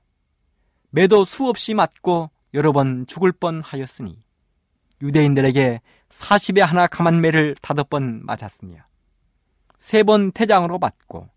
매도 0.89 1.27
수없이 1.27 1.75
맞고 1.75 2.31
여러 2.55 2.73
번 2.73 3.07
죽을 3.07 3.31
뻔 3.31 3.61
하였으니 3.61 4.23
유대인들에게 5.03 5.81
40에 6.11 6.61
하나 6.61 6.87
감한 6.87 7.21
매를 7.21 7.57
다섯 7.61 7.91
번 7.91 8.25
맞았으며 8.25 8.77
세 9.81 10.05
번 10.05 10.31
태장으로 10.33 10.79
맞고 10.79 11.29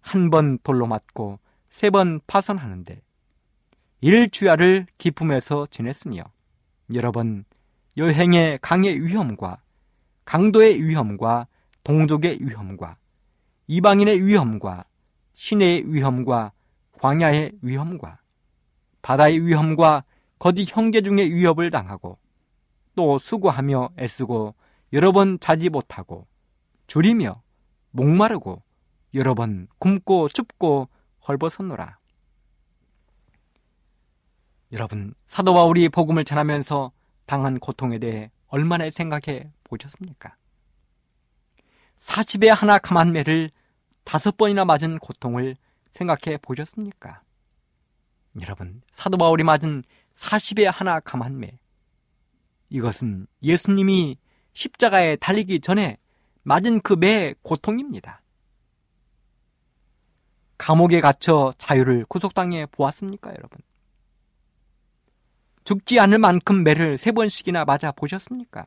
한 0.00 0.30
번 0.30 0.58
돌로 0.62 0.86
맞고 0.86 1.38
세 1.70 1.90
번 1.90 2.20
파선하는데 2.26 3.02
일주야를 4.00 4.86
기품에서 4.98 5.66
지냈으며 5.66 6.22
여러 6.94 7.12
번 7.12 7.44
여행의 7.96 8.58
강의 8.62 9.00
위험과 9.04 9.58
강도의 10.24 10.82
위험과 10.82 11.46
동족의 11.84 12.38
위험과 12.40 12.96
이방인의 13.66 14.24
위험과 14.26 14.84
신의 15.34 15.92
위험과 15.92 16.52
광야의 17.00 17.52
위험과 17.62 18.18
바다의 19.02 19.44
위험과 19.46 20.04
거짓 20.38 20.74
형제 20.74 21.00
중의 21.02 21.34
위협을 21.34 21.70
당하고 21.70 22.18
또 22.94 23.18
수고하며 23.18 23.90
애쓰고 23.98 24.54
여러 24.92 25.12
번 25.12 25.38
자지 25.40 25.68
못하고 25.68 26.26
줄이며 26.86 27.42
목마르고 27.90 28.62
여러 29.14 29.34
번 29.34 29.68
굶고 29.78 30.28
춥고 30.28 30.88
헐벗었노라. 31.26 31.98
여러분 34.72 35.14
사도 35.26 35.54
바울이 35.54 35.88
복음을 35.88 36.24
전하면서 36.24 36.92
당한 37.26 37.58
고통에 37.58 37.98
대해 37.98 38.30
얼마나 38.48 38.88
생각해 38.90 39.50
보셨습니까? 39.64 40.36
40에 41.98 42.48
하나 42.48 42.78
감한 42.78 43.12
매를 43.12 43.50
다섯 44.04 44.36
번이나 44.36 44.64
맞은 44.64 44.98
고통을 44.98 45.56
생각해 45.94 46.38
보셨습니까? 46.42 47.22
여러분, 48.40 48.82
사도 48.90 49.16
바울이 49.16 49.42
맞은 49.44 49.84
40에 50.14 50.64
하나 50.64 51.00
감한 51.00 51.38
매. 51.38 51.58
이것은 52.74 53.28
예수님이 53.40 54.18
십자가에 54.52 55.14
달리기 55.14 55.60
전에 55.60 55.96
맞은 56.42 56.80
그 56.80 56.94
매의 56.94 57.36
고통입니다. 57.42 58.20
감옥에 60.58 61.00
갇혀 61.00 61.52
자유를 61.56 62.04
구속당해 62.06 62.66
보았습니까, 62.66 63.30
여러분? 63.30 63.60
죽지 65.62 66.00
않을 66.00 66.18
만큼 66.18 66.64
매를 66.64 66.98
세 66.98 67.12
번씩이나 67.12 67.64
맞아 67.64 67.92
보셨습니까? 67.92 68.66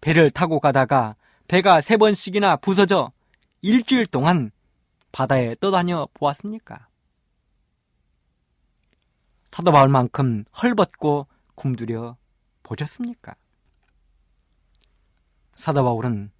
배를 0.00 0.32
타고 0.32 0.58
가다가 0.58 1.14
배가 1.46 1.80
세 1.80 1.96
번씩이나 1.96 2.56
부서져 2.56 3.12
일주일 3.60 4.06
동안 4.06 4.50
바다에 5.12 5.54
떠다녀 5.60 6.08
보았습니까? 6.12 6.88
사도 9.52 9.70
바울만큼 9.70 10.44
헐벗고 10.60 11.28
굶주려 11.62 12.16
보셨습니까? 12.64 13.34
사도 15.54 15.84
바울은 15.84 16.32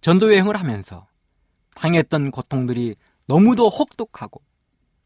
전도 0.00 0.32
여행을 0.32 0.58
하면서 0.58 1.06
당했던 1.76 2.32
고통들이 2.32 2.96
너무도 3.26 3.68
혹독하고 3.68 4.42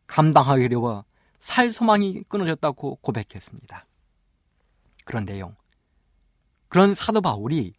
감당하기 0.06 0.64
어려워 0.64 1.04
살 1.38 1.70
소망이 1.70 2.22
끊어졌다고 2.28 2.96
고백했습니다. 2.96 3.86
그런데요, 5.04 5.54
그런 6.68 6.94
사도 6.94 7.20
바울이 7.20 7.74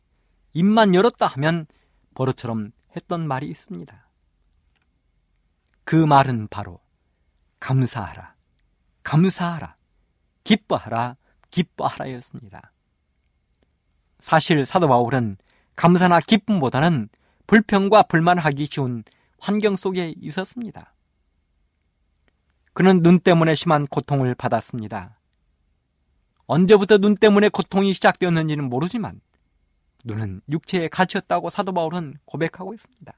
입만 0.54 0.94
열었다 0.94 1.26
하면 1.26 1.66
버릇처럼 2.14 2.72
했던 2.96 3.28
말이 3.28 3.50
있습니다. 3.50 4.08
그 5.86 5.96
말은 5.96 6.50
바로 6.50 6.80
감사하라, 7.60 8.36
감사하라, 9.02 9.76
기뻐하라, 10.44 11.18
기뻐하라였습니다. 11.52 12.72
사실 14.20 14.66
사도 14.66 14.88
바울은 14.88 15.38
감사나 15.76 16.20
기쁨보다는 16.20 17.10
불평과 17.48 18.04
불만하기 18.04 18.66
쉬운 18.66 19.04
환경 19.40 19.76
속에 19.76 20.14
있었습니다. 20.22 20.94
그는 22.74 23.02
눈 23.02 23.20
때문에 23.20 23.56
심한 23.56 23.88
고통을 23.88 24.36
받았습니다. 24.36 25.20
언제부터 26.46 26.98
눈 26.98 27.16
때문에 27.16 27.50
고통이 27.50 27.94
시작되었는지는 27.94 28.70
모르지만 28.70 29.22
눈은 30.06 30.42
육체에 30.50 30.88
갇혔다고 30.88 31.50
사도 31.50 31.74
바울은 31.74 32.16
고백하고 32.26 32.74
있습니다. 32.74 33.14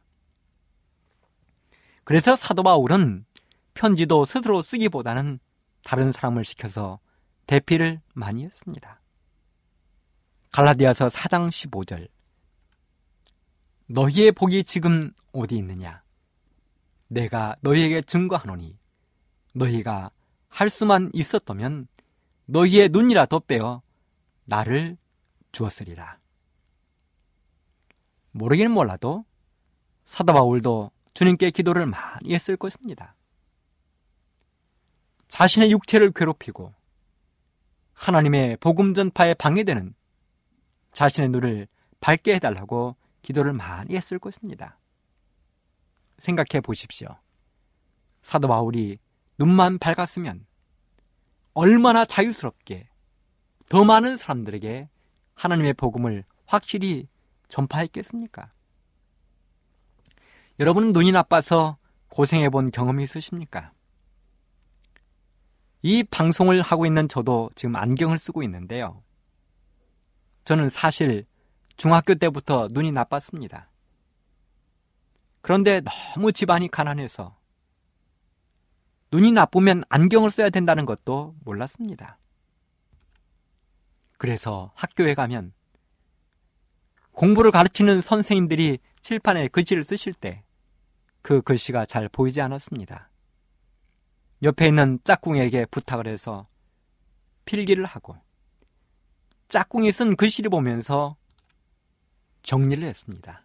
그래서 2.04 2.36
사도 2.36 2.64
바울은 2.64 3.26
편지도 3.74 4.26
스스로 4.26 4.62
쓰기보다는 4.62 5.40
다른 5.84 6.12
사람을 6.12 6.44
시켜서 6.44 7.00
대피를 7.48 8.02
많이 8.14 8.46
했습니다. 8.46 9.00
갈라디아서 10.52 11.10
4장 11.10 11.50
15절 11.50 12.08
너희의 13.88 14.32
복이 14.32 14.64
지금 14.64 15.12
어디 15.32 15.58
있느냐? 15.58 16.02
내가 17.08 17.56
너희에게 17.62 18.02
증거하노니 18.02 18.78
너희가 19.54 20.12
할 20.48 20.70
수만 20.70 21.10
있었다면 21.14 21.88
너희의 22.46 22.90
눈이라도 22.90 23.42
빼어 23.42 23.82
나를 24.46 24.98
주었으리라. 25.52 26.20
모르긴 28.32 28.72
몰라도 28.72 29.26
사도 30.06 30.34
바울도 30.34 30.92
주님께 31.14 31.52
기도를 31.52 31.86
많이 31.86 32.34
했을 32.34 32.56
것입니다. 32.56 33.16
자신의 35.28 35.72
육체를 35.72 36.12
괴롭히고 36.12 36.74
하나님의 38.02 38.58
복음 38.58 38.96
전파에 38.96 39.36
방해되는 39.36 39.94
자신의 40.92 41.30
눈을 41.30 41.68
밝게 42.00 42.34
해달라고 42.34 42.96
기도를 43.22 43.54
많이 43.54 43.96
했을 43.96 44.18
것입니다. 44.18 44.80
생각해 46.18 46.62
보십시오. 46.64 47.16
사도 48.24 48.48
바울이 48.48 48.98
눈만 49.38 49.78
밝았으면 49.78 50.48
얼마나 51.54 52.04
자유스럽게 52.04 52.90
더 53.70 53.84
많은 53.84 54.18
사람들에게 54.18 54.90
하나님의 55.36 55.74
복음을 55.74 56.24
확실히 56.48 57.08
전파했겠습니까? 57.50 58.52
여러분은 60.60 60.92
눈이 60.92 61.12
나빠서 61.12 61.78
고생해 62.10 62.50
본 62.50 62.72
경험이 62.72 63.04
있으십니까? 63.04 63.74
이 65.82 66.04
방송을 66.04 66.62
하고 66.62 66.86
있는 66.86 67.08
저도 67.08 67.50
지금 67.56 67.76
안경을 67.76 68.18
쓰고 68.18 68.44
있는데요. 68.44 69.04
저는 70.46 70.70
사실 70.70 71.26
중학교 71.78 72.16
때부터 72.16 72.68
눈이 72.72 72.92
나빴습니다. 72.92 73.70
그런데 75.42 75.82
너무 75.82 76.32
집안이 76.32 76.70
가난해서 76.70 77.36
눈이 79.12 79.32
나쁘면 79.32 79.84
안경을 79.90 80.30
써야 80.30 80.50
된다는 80.50 80.86
것도 80.86 81.36
몰랐습니다. 81.44 82.18
그래서 84.18 84.72
학교에 84.76 85.16
가면 85.16 85.52
공부를 87.12 87.52
가르치는 87.52 88.02
선생님들이 88.02 88.80
칠판에 89.02 89.48
글씨를 89.48 89.84
쓰실 89.84 90.14
때 90.14 90.44
그 91.22 91.42
글씨가 91.42 91.86
잘 91.86 92.10
보이지 92.10 92.42
않았습니다. 92.42 93.10
옆에 94.44 94.68
있는 94.68 95.00
짝꿍에게 95.04 95.66
부탁을 95.66 96.08
해서 96.08 96.48
필기를 97.46 97.86
하고 97.86 98.18
짝꿍이 99.50 99.92
쓴 99.92 100.16
글씨를 100.16 100.50
보면서 100.50 101.16
정리를 102.44 102.84
했습니다. 102.84 103.44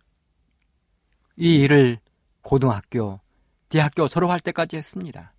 이 1.37 1.57
일을 1.57 1.99
고등학교, 2.43 3.21
대학교 3.69 4.09
졸업할 4.09 4.41
때까지 4.41 4.77
했습니다. 4.77 5.35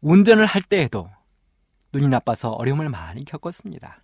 운전을 0.00 0.46
할 0.46 0.62
때에도 0.62 1.10
눈이 1.92 2.08
나빠서 2.08 2.50
어려움을 2.50 2.88
많이 2.88 3.24
겪었습니다. 3.24 4.02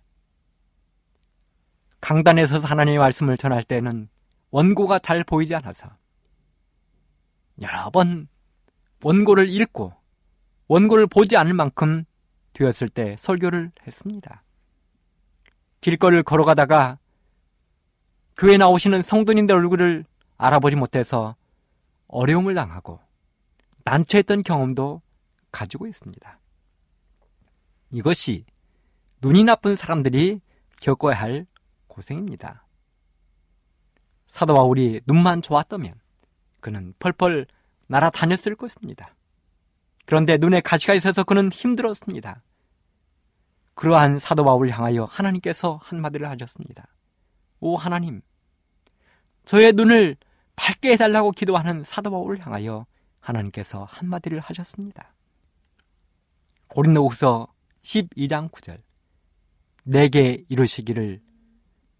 강단에 2.01 2.45
서서 2.45 2.67
하나님의 2.67 2.99
말씀을 2.99 3.37
전할 3.37 3.63
때는 3.63 4.09
원고가 4.51 4.99
잘 4.99 5.23
보이지 5.23 5.55
않아서 5.55 5.89
여러 7.61 7.89
번 7.89 8.27
원고를 9.03 9.49
읽고 9.49 9.93
원고를 10.67 11.07
보지 11.07 11.37
않을 11.37 11.53
만큼 11.53 12.03
되었을 12.53 12.89
때 12.89 13.15
설교를 13.17 13.71
했습니다. 13.85 14.43
길거리를 15.81 16.23
걸어가다가 16.23 16.97
교회 18.35 18.57
나오시는 18.57 19.01
성도님들 19.01 19.55
얼굴을 19.55 20.05
알아보지 20.37 20.75
못해서 20.75 21.35
어려움을 22.07 22.55
당하고 22.55 22.99
난처했던 23.83 24.43
경험도 24.43 25.01
가지고 25.51 25.87
있습니다. 25.87 26.39
이것이 27.91 28.45
눈이 29.21 29.43
나쁜 29.43 29.75
사람들이 29.75 30.41
겪어야 30.81 31.15
할 31.15 31.47
고생입니다. 31.87 32.65
사도 34.27 34.53
바울이 34.53 35.01
눈만 35.07 35.41
좋았다면 35.41 35.95
그는 36.59 36.93
펄펄 36.99 37.47
날아다녔을 37.87 38.55
것입니다. 38.55 39.15
그런데 40.05 40.37
눈에 40.37 40.61
가시가 40.61 40.93
있어서 40.93 41.23
그는 41.23 41.51
힘들었습니다. 41.51 42.41
그러한 43.73 44.19
사도 44.19 44.43
바울을 44.43 44.71
향하여 44.71 45.05
하나님께서 45.05 45.79
한마디를 45.83 46.29
하셨습니다. 46.29 46.87
오 47.59 47.75
하나님, 47.75 48.21
저의 49.45 49.73
눈을 49.73 50.17
밝게 50.55 50.93
해달라고 50.93 51.31
기도하는 51.31 51.83
사도 51.83 52.09
바울을 52.09 52.39
향하여 52.45 52.85
하나님께서 53.19 53.85
한마디를 53.89 54.39
하셨습니다. 54.39 55.13
고린도후서 56.69 57.47
12장 57.83 58.51
9절 58.51 58.81
내게 59.83 60.43
이루시기를 60.49 61.21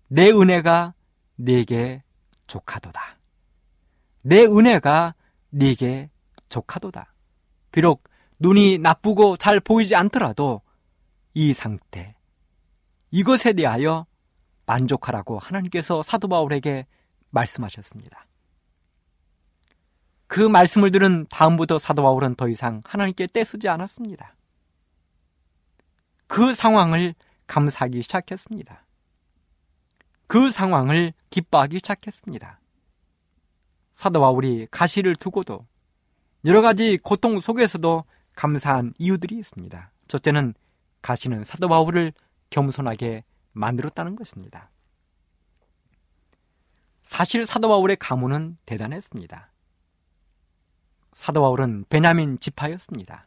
내 0.08 0.30
은혜가 0.30 0.93
네게 1.36 2.04
족하도다. 2.47 3.17
내 4.21 4.43
은혜가 4.45 5.15
네게 5.49 6.10
족하도다. 6.49 7.13
비록 7.71 8.03
눈이 8.39 8.79
나쁘고 8.79 9.38
잘 9.38 9.60
보이지 9.60 9.95
않더라도 9.95 10.62
이 11.33 11.53
상태, 11.53 12.15
이것에 13.12 13.53
대하여 13.53 14.05
만족하라고 14.65 15.39
하나님께서 15.39 16.03
사도 16.03 16.27
바울에게 16.27 16.86
말씀하셨습니다. 17.29 18.25
그 20.27 20.41
말씀을 20.41 20.91
들은 20.91 21.25
다음부터 21.29 21.79
사도 21.79 22.03
바울은 22.03 22.36
더 22.36 22.49
이상 22.49 22.81
하나님께 22.83 23.27
떼쓰지 23.27 23.69
않았습니다. 23.69 24.36
그 26.27 26.53
상황을 26.53 27.15
감사하기 27.47 28.01
시작했습니다. 28.01 28.86
그 30.27 30.51
상황을 30.51 31.13
기뻐하기 31.29 31.77
시작했습니다. 31.77 32.60
사도 33.97 34.21
바울이 34.21 34.67
가시를 34.69 35.15
두고도 35.15 35.65
여러 36.45 36.62
가지 36.62 36.99
고통 36.99 37.39
속에서도 37.39 38.03
감사한 38.36 38.93
이유들이 38.99 39.39
있습니다. 39.39 39.91
첫째는 40.07 40.53
가시는 41.01 41.43
사도 41.43 41.67
바울을 41.67 42.13
겸손하게 42.51 43.23
만들었다는 43.53 44.15
것입니다. 44.15 44.69
사실 47.01 47.47
사도 47.47 47.69
바울의 47.69 47.95
가문은 47.95 48.60
대단했습니다. 48.67 49.51
사도 51.13 51.41
바울은 51.41 51.86
베냐민 51.89 52.38
지파였습니다. 52.38 53.25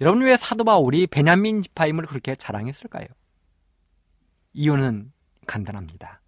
여러분 0.00 0.22
왜 0.22 0.38
사도 0.38 0.64
바울이 0.64 1.06
베냐민 1.06 1.60
지파임을 1.60 2.06
그렇게 2.06 2.34
자랑했을까요? 2.34 3.06
이유는 4.54 5.12
간단합니다. 5.46 6.22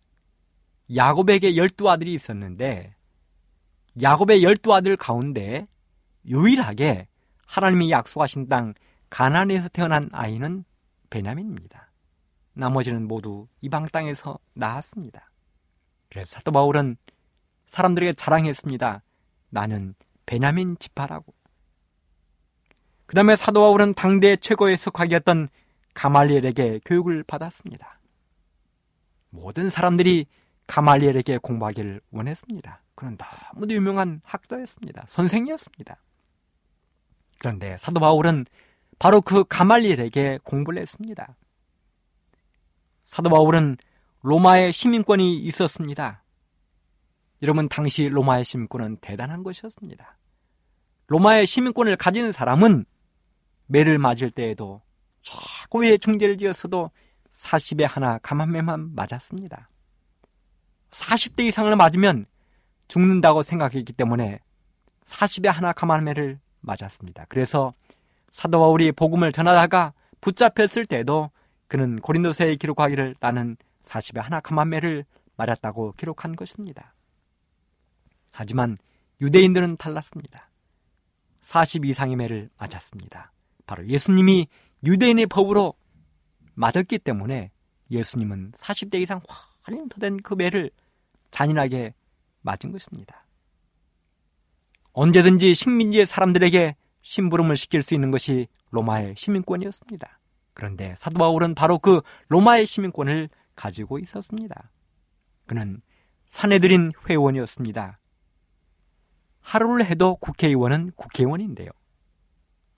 야곱에게 0.94 1.56
열두 1.56 1.88
아들이 1.88 2.12
있었는데 2.12 2.97
야곱의 4.02 4.42
열두 4.42 4.72
아들 4.74 4.96
가운데 4.96 5.66
유일하게 6.26 7.08
하나님이 7.46 7.90
약속하신 7.90 8.48
땅 8.48 8.74
가나안에서 9.10 9.68
태어난 9.68 10.08
아이는 10.12 10.64
베냐민입니다. 11.10 11.90
나머지는 12.52 13.08
모두 13.08 13.46
이방 13.60 13.86
땅에서 13.86 14.38
나왔습니다. 14.54 15.30
그래서 16.10 16.30
사도 16.30 16.52
바울은 16.52 16.96
사람들에게 17.66 18.14
자랑했습니다. 18.14 19.02
나는 19.50 19.94
베냐민 20.26 20.76
지파라고. 20.78 21.32
그 23.06 23.14
다음에 23.14 23.36
사도 23.36 23.60
바울은 23.60 23.94
당대 23.94 24.36
최고의 24.36 24.76
석학이었던 24.76 25.48
가말리엘에게 25.94 26.80
교육을 26.84 27.22
받았습니다. 27.22 28.00
모든 29.30 29.70
사람들이 29.70 30.26
가말리엘에게 30.68 31.38
공부하기를 31.38 32.00
원했습니다. 32.12 32.82
그는 32.94 33.16
너무도 33.54 33.74
유명한 33.74 34.20
학자였습니다. 34.22 35.04
선생이었습니다. 35.08 35.96
그런데 37.38 37.76
사도 37.78 37.98
바울은 37.98 38.44
바로 38.98 39.20
그 39.20 39.44
가말리엘에게 39.44 40.38
공부를 40.44 40.82
했습니다. 40.82 41.34
사도 43.02 43.30
바울은 43.30 43.76
로마의 44.22 44.72
시민권이 44.72 45.38
있었습니다. 45.38 46.22
여러분, 47.42 47.68
당시 47.68 48.08
로마의 48.08 48.44
시민권은 48.44 48.98
대단한 49.00 49.42
것이었습니다. 49.44 50.18
로마의 51.06 51.46
시민권을 51.46 51.96
가진 51.96 52.32
사람은 52.32 52.84
매를 53.66 53.98
맞을 53.98 54.30
때에도 54.30 54.82
최고의 55.22 56.00
중재를 56.00 56.36
지었어도 56.36 56.90
40에 57.30 57.86
하나 57.88 58.18
감한매만 58.18 58.94
맞았습니다. 58.94 59.70
40대 60.90 61.42
이상을 61.44 61.74
맞으면 61.74 62.26
죽는다고 62.88 63.42
생각했기 63.42 63.92
때문에 63.92 64.40
40에 65.04 65.48
하나 65.48 65.72
감한매를 65.72 66.38
맞았습니다. 66.60 67.26
그래서 67.28 67.74
사도 68.30 68.60
바울이 68.60 68.92
복음을 68.92 69.32
전하다가 69.32 69.92
붙잡혔을 70.20 70.86
때도 70.86 71.30
그는 71.66 72.00
고린도서에 72.00 72.56
기록하기를 72.56 73.16
나는 73.20 73.56
40에 73.84 74.20
하나 74.20 74.40
감한매를 74.40 75.04
맞았다고 75.36 75.92
기록한 75.92 76.36
것입니다. 76.36 76.94
하지만 78.32 78.76
유대인들은 79.20 79.76
달랐습니다. 79.76 80.50
40 81.40 81.84
이상의 81.84 82.16
매를 82.16 82.50
맞았습니다. 82.58 83.32
바로 83.66 83.86
예수님이 83.86 84.48
유대인의 84.84 85.26
법으로 85.26 85.74
맞았기 86.54 86.98
때문에 86.98 87.50
예수님은 87.90 88.52
40대 88.52 89.00
이상 89.00 89.20
훨씬 89.68 89.88
더된그 89.88 90.34
매를 90.34 90.70
잔인하게 91.30 91.94
맞은 92.40 92.72
것입니다. 92.72 93.26
언제든지 94.92 95.54
식민지의 95.54 96.06
사람들에게 96.06 96.76
심부름을 97.02 97.56
시킬 97.56 97.82
수 97.82 97.94
있는 97.94 98.10
것이 98.10 98.48
로마의 98.70 99.14
시민권이었습니다. 99.16 100.18
그런데 100.54 100.94
사도 100.96 101.18
바울은 101.18 101.54
바로 101.54 101.78
그 101.78 102.00
로마의 102.28 102.66
시민권을 102.66 103.28
가지고 103.54 103.98
있었습니다. 103.98 104.70
그는 105.46 105.80
사내들인 106.26 106.92
회원이었습니다. 107.08 107.98
하루를 109.40 109.86
해도 109.86 110.16
국회의원은 110.16 110.92
국회의원인데요. 110.96 111.70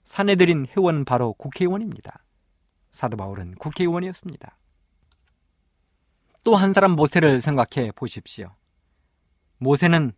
사내들인 0.03 0.67
회원은 0.67 1.05
바로 1.05 1.33
국회의원입니다. 1.33 2.23
사도 2.91 3.17
바울은 3.17 3.55
국회의원이었습니다. 3.55 4.57
또 6.43 6.55
한 6.55 6.73
사람 6.73 6.91
모세를 6.91 7.41
생각해 7.41 7.91
보십시오. 7.91 8.55
모세는 9.57 10.13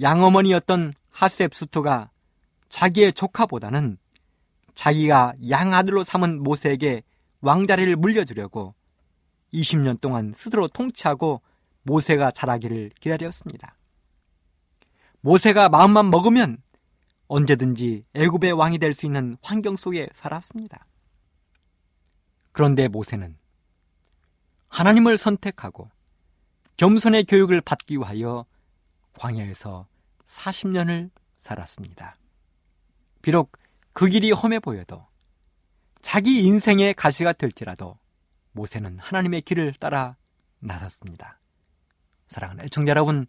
양어머니였던 0.00 0.92
하셉수토가 1.12 2.10
자기의 2.68 3.12
조카보다는 3.12 3.98
자기가 4.74 5.34
양아들로 5.48 6.04
삼은 6.04 6.42
모세에게 6.42 7.02
왕자리를 7.40 7.94
물려주려고 7.96 8.74
20년 9.52 10.00
동안 10.00 10.32
스스로 10.34 10.68
통치하고 10.68 11.42
모세가 11.82 12.30
자라기를 12.30 12.90
기다렸습니다. 13.00 13.76
모세가 15.20 15.68
마음만 15.68 16.10
먹으면 16.10 16.58
언제든지 17.28 18.04
애굽의 18.14 18.52
왕이 18.52 18.78
될 18.78 18.92
수 18.92 19.06
있는 19.06 19.36
환경 19.42 19.76
속에 19.76 20.08
살았습니다. 20.12 20.86
그런데 22.52 22.88
모세는 22.88 23.36
하나님을 24.70 25.18
선택하고 25.18 25.90
겸손의 26.76 27.24
교육을 27.24 27.60
받기 27.60 27.96
위하여 27.98 28.46
광야에서 29.18 29.86
40년을 30.26 31.10
살았습니다. 31.40 32.16
비록 33.20 33.52
그 33.92 34.06
길이 34.06 34.30
험해 34.30 34.60
보여도 34.60 35.06
자기 36.00 36.42
인생의 36.44 36.94
가시가 36.94 37.34
될지라도 37.34 37.98
모세는 38.52 38.98
하나님의 38.98 39.42
길을 39.42 39.74
따라 39.74 40.16
나섰습니다. 40.60 41.38
사랑하는 42.28 42.64
애청자 42.64 42.90
여러분, 42.90 43.26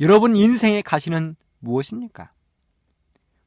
여러분 0.00 0.36
인생의 0.36 0.82
가시는 0.82 1.34
무엇입니까? 1.58 2.32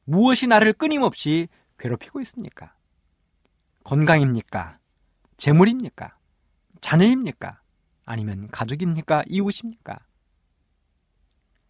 무엇이 0.04 0.46
나를 0.46 0.72
끊임없이 0.72 1.48
괴롭히고 1.78 2.20
있습니까? 2.20 2.74
건강입니까? 3.84 4.78
재물입니까? 5.36 6.17
자녀입니까? 6.80 7.60
아니면 8.04 8.48
가족입니까? 8.48 9.24
이웃입니까? 9.26 9.98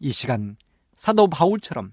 이 0.00 0.12
시간 0.12 0.56
사도 0.96 1.28
바울처럼 1.28 1.92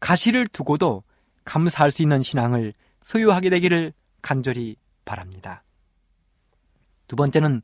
가시를 0.00 0.46
두고도 0.48 1.02
감사할 1.44 1.90
수 1.90 2.02
있는 2.02 2.22
신앙을 2.22 2.72
소유하게 3.02 3.50
되기를 3.50 3.92
간절히 4.22 4.76
바랍니다. 5.04 5.62
두 7.06 7.16
번째는 7.16 7.62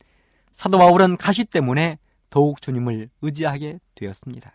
사도 0.52 0.78
바울은 0.78 1.16
가시 1.16 1.44
때문에 1.44 1.98
더욱 2.30 2.60
주님을 2.62 3.10
의지하게 3.20 3.80
되었습니다. 3.94 4.52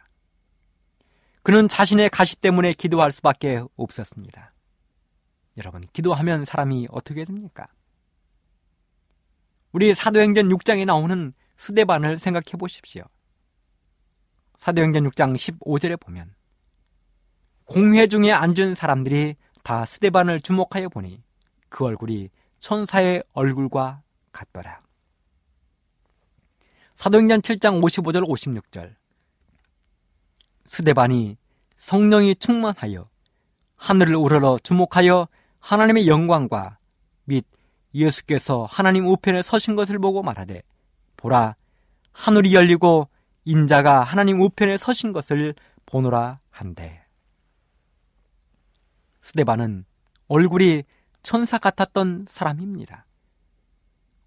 그는 1.43 1.67
자신의 1.67 2.09
가시 2.09 2.35
때문에 2.35 2.73
기도할 2.73 3.11
수밖에 3.11 3.63
없었습니다. 3.75 4.53
여러분, 5.57 5.81
기도하면 5.93 6.45
사람이 6.45 6.87
어떻게 6.91 7.25
됩니까? 7.25 7.67
우리 9.77 9.93
사도행전 9.93 10.49
6장에 10.49 10.85
나오는 10.85 11.31
스데반을 11.57 12.17
생각해 12.17 12.57
보십시오. 12.57 13.03
사도행전 14.57 15.07
6장 15.07 15.35
15절에 15.35 15.99
보면 15.99 16.33
공회 17.65 18.07
중에 18.07 18.31
앉은 18.31 18.73
사람들이 18.73 19.35
다 19.63 19.85
스데반을 19.85 20.41
주목하여 20.41 20.89
보니 20.89 21.21
그 21.69 21.85
얼굴이 21.85 22.31
천사의 22.57 23.21
얼굴과 23.33 24.01
같더라. 24.31 24.81
사도행전 26.95 27.41
7장 27.43 27.79
55절 27.79 28.27
56절 28.27 28.95
스데반이 30.65 31.37
성령이 31.75 32.33
충만하여 32.37 33.07
하늘을 33.75 34.15
우러러 34.15 34.57
주목하여 34.63 35.27
하나님의 35.59 36.07
영광과 36.07 36.79
및 37.25 37.45
예수께서 37.97 38.67
하나님 38.69 39.07
우편에 39.07 39.41
서신 39.41 39.75
것을 39.75 39.99
보고 39.99 40.21
말하되 40.23 40.61
보라 41.17 41.55
하늘이 42.11 42.53
열리고 42.53 43.09
인자가 43.45 44.01
하나님 44.03 44.41
우편에 44.41 44.77
서신 44.77 45.13
것을 45.13 45.55
보노라 45.85 46.39
한대. 46.49 47.03
스데반은 49.21 49.85
얼굴이 50.27 50.83
천사 51.23 51.57
같았던 51.57 52.27
사람입니다. 52.29 53.05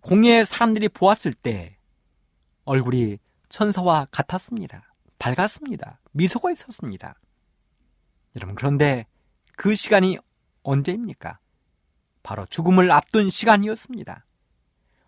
공예 0.00 0.44
사람들이 0.44 0.88
보았을 0.88 1.32
때 1.32 1.76
얼굴이 2.64 3.18
천사와 3.48 4.06
같았습니다. 4.10 4.94
밝았습니다. 5.18 6.00
미소가 6.12 6.50
있었습니다. 6.52 7.14
여러분, 8.36 8.54
그런데 8.54 9.06
그 9.56 9.74
시간이 9.74 10.18
언제입니까? 10.62 11.38
바로 12.22 12.46
죽음을 12.46 12.90
앞둔 12.90 13.30
시간이었습니다. 13.30 14.24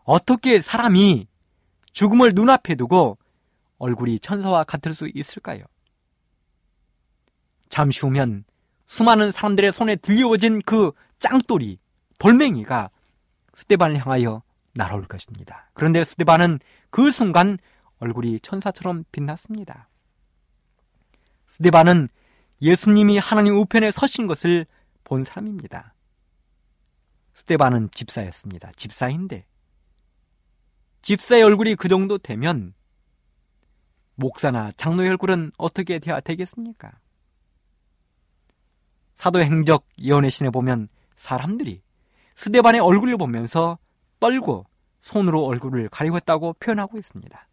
어떻게 0.04 0.60
사람이 0.60 1.28
죽음을 1.92 2.32
눈앞에 2.34 2.74
두고 2.74 3.18
얼굴이 3.78 4.20
천사와 4.20 4.64
같을 4.64 4.94
수 4.94 5.08
있을까요? 5.12 5.64
잠시 7.68 8.00
후면 8.00 8.44
수많은 8.86 9.32
사람들의 9.32 9.72
손에 9.72 9.96
들려워진 9.96 10.60
그 10.62 10.92
짱돌이, 11.18 11.78
돌멩이가 12.18 12.90
스테반을 13.54 13.98
향하여 13.98 14.42
날아올 14.74 15.06
것입니다. 15.06 15.70
그런데 15.74 16.04
스테반은 16.04 16.60
그 16.90 17.10
순간 17.10 17.58
얼굴이 17.98 18.40
천사처럼 18.40 19.04
빛났습니다. 19.12 19.88
스테반은 21.46 22.08
예수님이 22.60 23.18
하나님 23.18 23.54
우편에 23.56 23.90
서신 23.90 24.26
것을 24.26 24.66
본 25.04 25.24
사람입니다. 25.24 25.94
스테반은 27.34 27.90
집사였습니다. 27.92 28.72
집사인데 28.76 29.46
집사의 31.02 31.42
얼굴이 31.42 31.74
그 31.74 31.88
정도 31.88 32.18
되면 32.18 32.74
목사나 34.14 34.70
장로의 34.76 35.10
얼굴은 35.10 35.52
어떻게 35.58 35.98
돼야 35.98 36.20
되겠습니까? 36.20 36.92
사도행적 39.14 39.86
예언의 40.00 40.30
신에 40.30 40.50
보면 40.50 40.88
사람들이 41.16 41.82
스데반의 42.34 42.80
얼굴을 42.80 43.16
보면서 43.16 43.78
떨고 44.20 44.66
손으로 45.00 45.44
얼굴을 45.44 45.88
가리웠다고 45.88 46.54
표현하고 46.54 46.98
있습니다. 46.98 47.48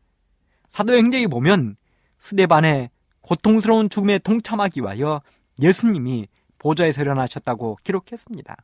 사도행적에 0.68 1.28
보면 1.28 1.76
스데반의 2.20 2.90
고통스러운 3.22 3.90
죽음에 3.90 4.20
동참하기 4.20 4.82
위하여 4.82 5.22
예수님이 5.62 6.28
보좌에서 6.58 7.02
일어나셨다고 7.02 7.78
기록했습니다. 7.84 8.58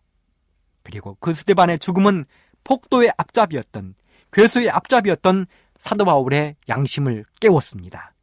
그리고 0.86 1.18
그 1.20 1.34
스데반의 1.34 1.80
죽음은 1.80 2.26
폭도의 2.64 3.12
앞잡이였던 3.18 3.96
괴수의 4.32 4.70
앞잡이였던 4.70 5.48
사도 5.78 6.06
바울의 6.06 6.56
양심을 6.70 7.26
깨웠습니다. 7.40 8.14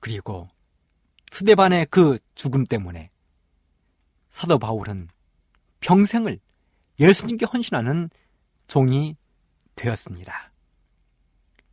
그리고 0.00 0.48
스데반의 1.30 1.86
그 1.86 2.18
죽음 2.34 2.64
때문에 2.64 3.10
사도 4.28 4.58
바울은 4.58 5.08
평생을 5.80 6.40
예수님께 6.98 7.46
헌신하는 7.46 8.10
종이 8.66 9.16
되었습니다. 9.76 10.52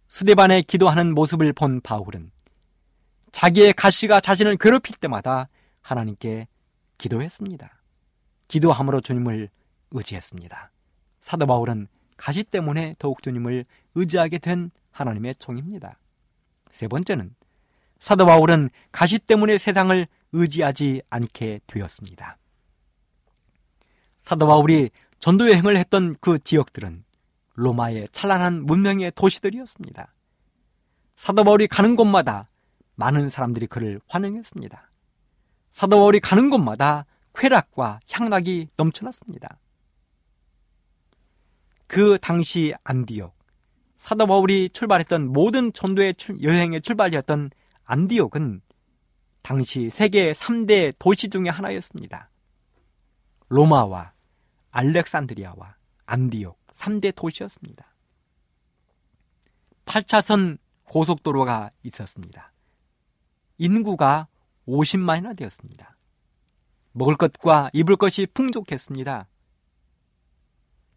스데반의 0.08 0.64
기도하는 0.64 1.14
모습을 1.14 1.52
본 1.54 1.82
바울은 1.82 2.32
자기의 3.32 3.74
가시가 3.74 4.22
자신을 4.22 4.58
괴롭힐 4.58 4.96
때마다 4.98 5.50
하나님께 5.82 6.48
기도했습니다. 6.98 7.80
기도함으로 8.48 9.02
주님을 9.02 9.50
의지했습니다. 9.92 10.72
사도 11.20 11.46
바울은 11.46 11.88
가시 12.18 12.44
때문에 12.44 12.96
더욱 13.00 13.24
주님을 13.24 13.66
의지하게 13.96 14.40
된 14.40 14.72
하나님의 14.92 15.36
종입니다. 15.36 15.98
세 16.72 16.88
번째는 16.88 17.36
사도 18.00 18.26
바울은 18.26 18.70
가시 18.92 19.20
때문에 19.20 19.58
세상을 19.58 20.08
의지하지 20.32 21.02
않게 21.10 21.62
되었습니다. 21.68 22.38
사도 24.18 24.48
바울이 24.48 24.90
전도 25.20 25.50
여행을 25.50 25.76
했던 25.78 26.16
그 26.22 26.40
지역들은 26.40 27.04
로마의 27.56 28.08
찬란한 28.12 28.64
문명의 28.66 29.12
도시들이었습니다. 29.16 30.14
사도 31.16 31.44
바울이 31.44 31.68
가는 31.68 31.96
곳마다 31.96 32.50
많은 32.96 33.30
사람들이 33.30 33.68
그를 33.68 34.00
환영했습니다. 34.08 34.92
사도 35.72 35.98
바울이 35.98 36.20
가는 36.20 36.50
곳마다 36.50 37.06
쾌락과 37.36 38.00
향락이 38.12 38.68
넘쳐났습니다. 38.78 39.58
그 41.90 42.20
당시 42.22 42.72
안디옥, 42.84 43.36
사도 43.98 44.28
바울이 44.28 44.70
출발했던 44.70 45.34
모든 45.34 45.74
전도의 45.74 46.14
여행의 46.40 46.82
출발이었던 46.84 47.50
안디옥은 47.84 48.62
당시 49.42 49.90
세계 49.90 50.32
3대 50.32 50.94
도시 51.00 51.30
중의 51.30 51.52
하나였습니다. 51.52 52.30
로마와 53.48 54.14
알렉산드리아와 54.70 55.78
안디옥 56.06 56.60
3대 56.76 57.16
도시였습니다. 57.16 57.92
8차선 59.86 60.60
고속도로가 60.84 61.72
있었습니다. 61.82 62.54
인구가 63.58 64.28
50만이나 64.68 65.36
되었습니다. 65.36 65.98
먹을 66.92 67.18
것과 67.18 67.72
입을 67.74 67.96
것이 67.96 68.28
풍족했습니다. 68.32 69.28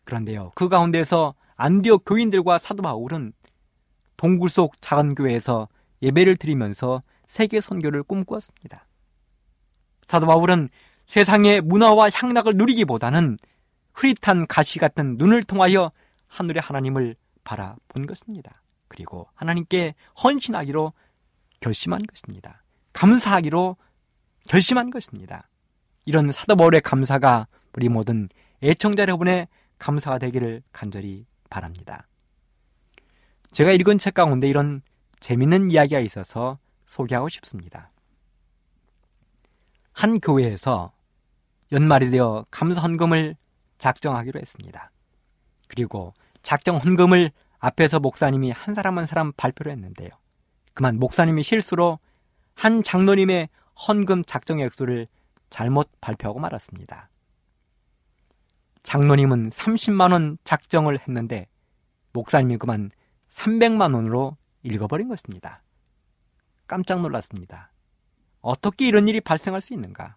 그런데요, 0.05 0.53
그 0.55 0.69
가운데서 0.69 1.35
안디옥 1.57 2.05
교인들과 2.07 2.59
사도 2.59 2.83
바울은 2.83 3.33
동굴 4.17 4.49
속 4.49 4.81
작은 4.81 5.15
교회에서 5.15 5.69
예배를 6.03 6.37
드리면서 6.37 7.03
세계 7.27 7.61
선교를 7.61 8.03
꿈꾸었습니다. 8.03 8.87
사도 10.07 10.27
바울은 10.27 10.69
세상의 11.07 11.61
문화와 11.61 12.11
향락을 12.13 12.53
누리기보다는 12.57 13.39
흐릿한 13.95 14.47
가시 14.47 14.79
같은 14.79 15.17
눈을 15.19 15.43
통하여 15.43 15.93
하늘의 16.29 16.61
하나님을 16.63 17.17
바라본 17.45 18.07
것입니다. 18.07 18.63
그리고 18.89 19.29
하나님께 19.35 19.95
헌신하기로 20.23 20.93
결심한 21.61 22.03
것입니다. 22.03 22.63
감사하기로 22.93 23.77
결심한 24.49 24.91
것입니다. 24.91 25.49
이런 26.05 26.33
사도 26.33 26.57
바울의 26.57 26.81
감사가 26.81 27.47
우리 27.75 27.89
모든 27.89 28.29
애청자 28.63 29.03
여러분의 29.03 29.49
감사가 29.83 30.19
되기를 30.19 30.63
간절히 30.71 31.27
바랍니다. 31.51 32.07
제가 33.51 33.73
읽은 33.73 33.99
책 33.99 34.15
가운데 34.15 34.49
이런 34.49 34.81
재밌는 35.19 35.73
이야기가 35.73 35.99
있어서 36.01 36.59
소개하고 36.87 37.29
싶습니다. 37.29 37.91
한 39.93 40.21
교회에서 40.21 40.93
연말이 41.73 42.11
되어 42.11 42.47
감사 42.51 42.81
헌금을 42.81 43.35
작정하기로 43.79 44.39
했습니다. 44.39 44.93
그리고 45.67 46.15
작정 46.43 46.77
헌금을 46.77 47.33
앞에서 47.59 47.99
목사님이 47.99 48.53
한 48.53 48.77
사람 48.77 48.99
한 48.99 49.07
사람 49.07 49.33
발표를 49.33 49.73
했는데요. 49.73 50.11
그만 50.75 51.01
목사님이 51.01 51.43
실수로 51.43 51.99
한 52.55 52.85
장로님의 52.85 53.49
헌금 53.89 54.25
작정 54.27 54.61
액수를 54.61 55.09
잘못 55.51 55.91
발표하고 56.01 56.39
말았습니다. 56.39 57.09
장로님은 58.83 59.51
30만 59.51 60.13
원 60.13 60.39
작정을 60.45 60.99
했는데 61.01 61.47
목사님이 62.13 62.59
그만 62.59 62.91
300만 63.29 63.95
원으로 63.95 64.37
읽어버린 64.63 65.09
것입니다. 65.09 65.63
깜짝 66.67 67.01
놀랐습니다. 67.01 67.71
어떻게 68.41 68.87
이런 68.87 69.09
일이 69.09 69.21
발생할 69.21 69.61
수 69.61 69.73
있는가? 69.73 70.17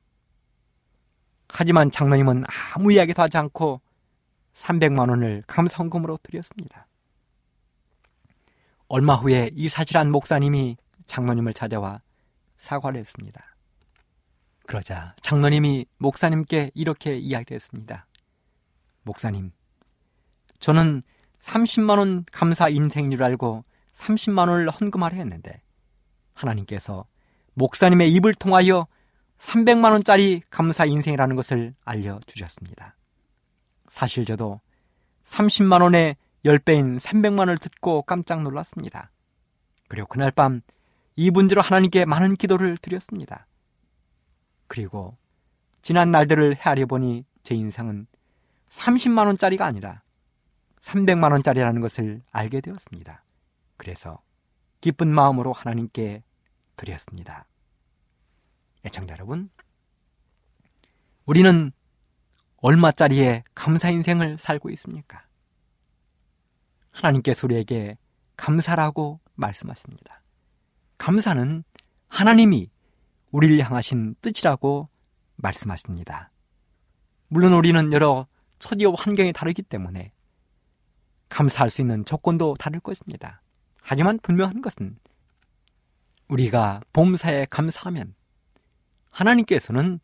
하지만 1.48 1.92
장로님은 1.92 2.44
아무 2.74 2.92
이야기도 2.92 3.22
하지 3.22 3.38
않고 3.38 3.82
300만 4.56 5.10
원을 5.10 5.44
감성금으로 5.48 6.18
드렸습니다. 6.24 6.88
얼마 8.88 9.16
후에 9.16 9.52
이 9.54 9.70
사실한 9.70 10.12
목사님이 10.12 10.78
장로님을 11.08 11.54
찾아와 11.54 12.02
사과를 12.58 13.00
했습니다. 13.00 13.56
그러자 14.66 15.16
장로님이 15.22 15.86
목사님께 15.98 16.72
이렇게 16.74 17.16
이야기했습니다. 17.16 18.08
목사님, 19.06 19.52
저는 20.60 21.04
30만 21.40 22.00
원 22.00 22.26
감사 22.32 22.70
인생인 22.70 23.12
줄 23.12 23.24
알고 23.24 23.64
30만 23.94 24.50
원을 24.50 24.70
헌금하려 24.70 25.16
했는데 25.16 25.62
하나님께서 26.34 27.06
목사님의 27.54 28.12
입을 28.14 28.34
통하여 28.34 28.88
300만 29.38 29.92
원짜리 29.92 30.42
감사 30.50 30.86
인생이라는 30.86 31.36
것을 31.36 31.76
알려 31.86 32.20
주셨습니다. 32.26 32.96
사실 33.88 34.26
저도 34.26 34.60
30만 35.26 35.82
원의 35.82 36.18
10배인 36.46 37.00
300만 37.00 37.40
원을 37.40 37.58
듣고 37.58 38.02
깜짝 38.02 38.42
놀랐습니다. 38.42 39.12
그리고 39.88 40.08
그날 40.08 40.32
밤 40.32 40.62
이분지로 41.16 41.62
하나님께 41.62 42.06
많은 42.06 42.36
기도를 42.36 42.78
드렸습니다. 42.78 43.48
그리고 44.68 45.16
지난 45.82 46.12
날들을 46.12 46.58
헤아려 46.58 46.88
보니 46.88 47.24
제 47.44 47.56
인상은 47.56 48.08
30만 48.76 49.26
원짜리가 49.28 49.66
아니라 49.66 50.02
300만 50.82 51.32
원짜리라는 51.32 51.82
것을 51.82 52.22
알게 52.32 52.62
되었습니다. 52.62 53.24
그래서 53.78 54.22
기쁜 54.82 55.14
마음으로 55.14 55.54
하나님께 55.54 56.24
드렸습니다. 56.76 57.48
애청자 58.86 59.16
여러분, 59.16 59.50
우리는 61.26 61.72
얼마짜리의 62.58 63.44
감사 63.56 63.90
인생을 63.90 64.38
살고 64.38 64.70
있습니까? 64.72 65.26
하나님께서 66.92 67.48
우리에게 67.48 67.98
감사라고 68.38 69.20
말씀하십니다. 69.36 70.22
감사는 70.98 71.64
하나님이 72.08 72.70
우리를 73.32 73.60
향하신 73.66 74.16
뜻이라고 74.22 74.90
말씀하십니다. 75.36 76.32
물론 77.28 77.54
우리는 77.54 77.92
여러 77.92 78.28
처지와 78.60 78.94
환경이 78.98 79.34
다르기 79.34 79.62
때문에 79.62 80.12
감사할 81.30 81.70
수 81.70 81.82
있는 81.82 82.06
조건도 82.06 82.56
다를 82.60 82.80
것입니다. 82.80 83.42
하지만 83.82 84.20
분명한 84.20 84.62
것은 84.62 84.98
우리가 86.28 86.82
봄사에 86.94 87.46
감사하면 87.50 88.16
하나님께서는 89.12 90.00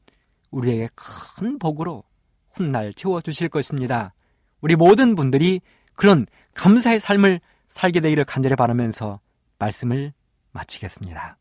우리에게 0.52 0.90
큰 0.96 1.58
복으로 1.58 2.04
훗날 2.52 2.94
채워주실 2.94 3.50
것입니다. 3.50 4.14
우리 4.62 4.76
모든 4.76 5.16
분들이 5.16 5.62
그런 5.96 6.26
감사의 6.54 7.00
삶을 7.00 7.40
살게 7.70 8.02
되기를 8.02 8.26
간절히 8.26 8.56
바라면서 8.56 9.20
말씀을 9.58 10.14
마치겠습니다. 10.52 11.38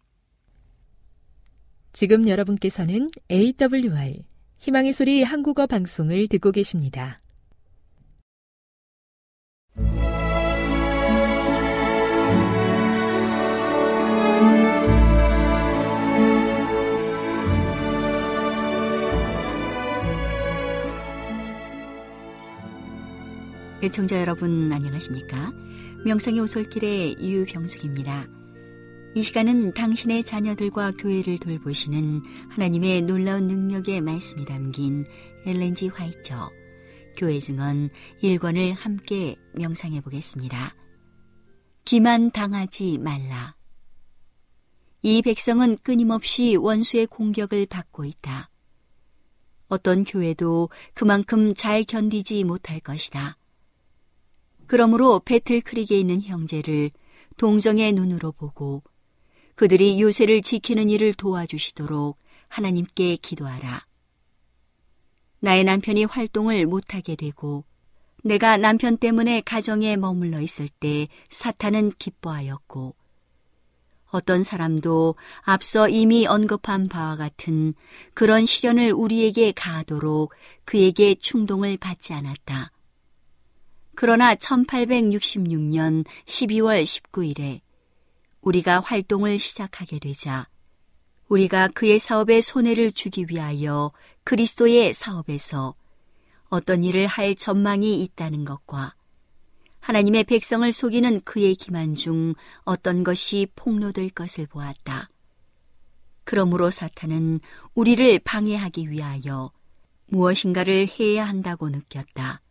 지금 1.92 2.28
여러분께서는 2.28 3.08
AWR 3.30 4.22
희망의 4.60 4.92
소리 4.92 5.22
한국어 5.22 5.66
방송을 5.66 6.28
듣고 6.28 6.52
계십니다. 6.52 7.18
애청자 23.82 24.20
여러분 24.20 24.70
안녕하십니까? 24.70 25.54
명상의 26.04 26.38
오솔길의 26.40 27.16
유병숙입니다. 27.18 28.39
이 29.16 29.24
시간은 29.24 29.74
당신의 29.74 30.22
자녀들과 30.22 30.92
교회를 30.92 31.38
돌보시는 31.38 32.22
하나님의 32.48 33.02
놀라운 33.02 33.48
능력의 33.48 34.02
말씀이 34.02 34.44
담긴 34.44 35.04
엘렌지 35.44 35.88
화이처 35.88 36.48
교회 37.16 37.40
증언 37.40 37.90
1권을 38.22 38.72
함께 38.76 39.34
명상해 39.54 40.00
보겠습니다. 40.00 40.76
기만 41.84 42.30
당하지 42.30 42.98
말라. 42.98 43.56
이 45.02 45.22
백성은 45.22 45.78
끊임없이 45.78 46.54
원수의 46.54 47.06
공격을 47.06 47.66
받고 47.66 48.04
있다. 48.04 48.48
어떤 49.66 50.04
교회도 50.04 50.68
그만큼 50.94 51.52
잘 51.54 51.82
견디지 51.82 52.44
못할 52.44 52.78
것이다. 52.78 53.36
그러므로 54.68 55.18
배틀크릭에 55.24 55.98
있는 55.98 56.22
형제를 56.22 56.92
동정의 57.36 57.92
눈으로 57.92 58.30
보고 58.30 58.84
그들이 59.60 60.00
요새를 60.00 60.40
지키는 60.40 60.88
일을 60.88 61.12
도와주시도록 61.12 62.16
하나님께 62.48 63.16
기도하라. 63.16 63.84
나의 65.40 65.64
남편이 65.64 66.04
활동을 66.04 66.64
못하게 66.64 67.14
되고 67.14 67.64
내가 68.24 68.56
남편 68.56 68.96
때문에 68.96 69.42
가정에 69.42 69.98
머물러 69.98 70.40
있을 70.40 70.66
때 70.66 71.08
사탄은 71.28 71.92
기뻐하였고 71.98 72.94
어떤 74.06 74.44
사람도 74.44 75.16
앞서 75.42 75.90
이미 75.90 76.26
언급한 76.26 76.88
바와 76.88 77.16
같은 77.16 77.74
그런 78.14 78.46
시련을 78.46 78.94
우리에게 78.94 79.52
가하도록 79.52 80.32
그에게 80.64 81.14
충동을 81.16 81.76
받지 81.76 82.14
않았다. 82.14 82.72
그러나 83.94 84.34
1866년 84.36 86.06
12월 86.24 86.82
19일에 86.82 87.60
우리가 88.40 88.80
활동을 88.80 89.38
시작하게 89.38 89.98
되자 89.98 90.48
우리가 91.28 91.68
그의 91.68 91.98
사업에 91.98 92.40
손해를 92.40 92.92
주기 92.92 93.26
위하여 93.28 93.92
그리스도의 94.24 94.92
사업에서 94.92 95.74
어떤 96.48 96.82
일을 96.82 97.06
할 97.06 97.36
전망이 97.36 98.02
있다는 98.02 98.44
것과 98.44 98.94
하나님의 99.80 100.24
백성을 100.24 100.70
속이는 100.70 101.22
그의 101.22 101.54
기만 101.54 101.94
중 101.94 102.34
어떤 102.64 103.02
것이 103.04 103.46
폭로될 103.56 104.10
것을 104.10 104.46
보았다. 104.46 105.08
그러므로 106.24 106.70
사탄은 106.70 107.40
우리를 107.74 108.18
방해하기 108.20 108.90
위하여 108.90 109.50
무엇인가를 110.06 110.88
해야 110.98 111.26
한다고 111.26 111.70
느꼈다. 111.70 112.42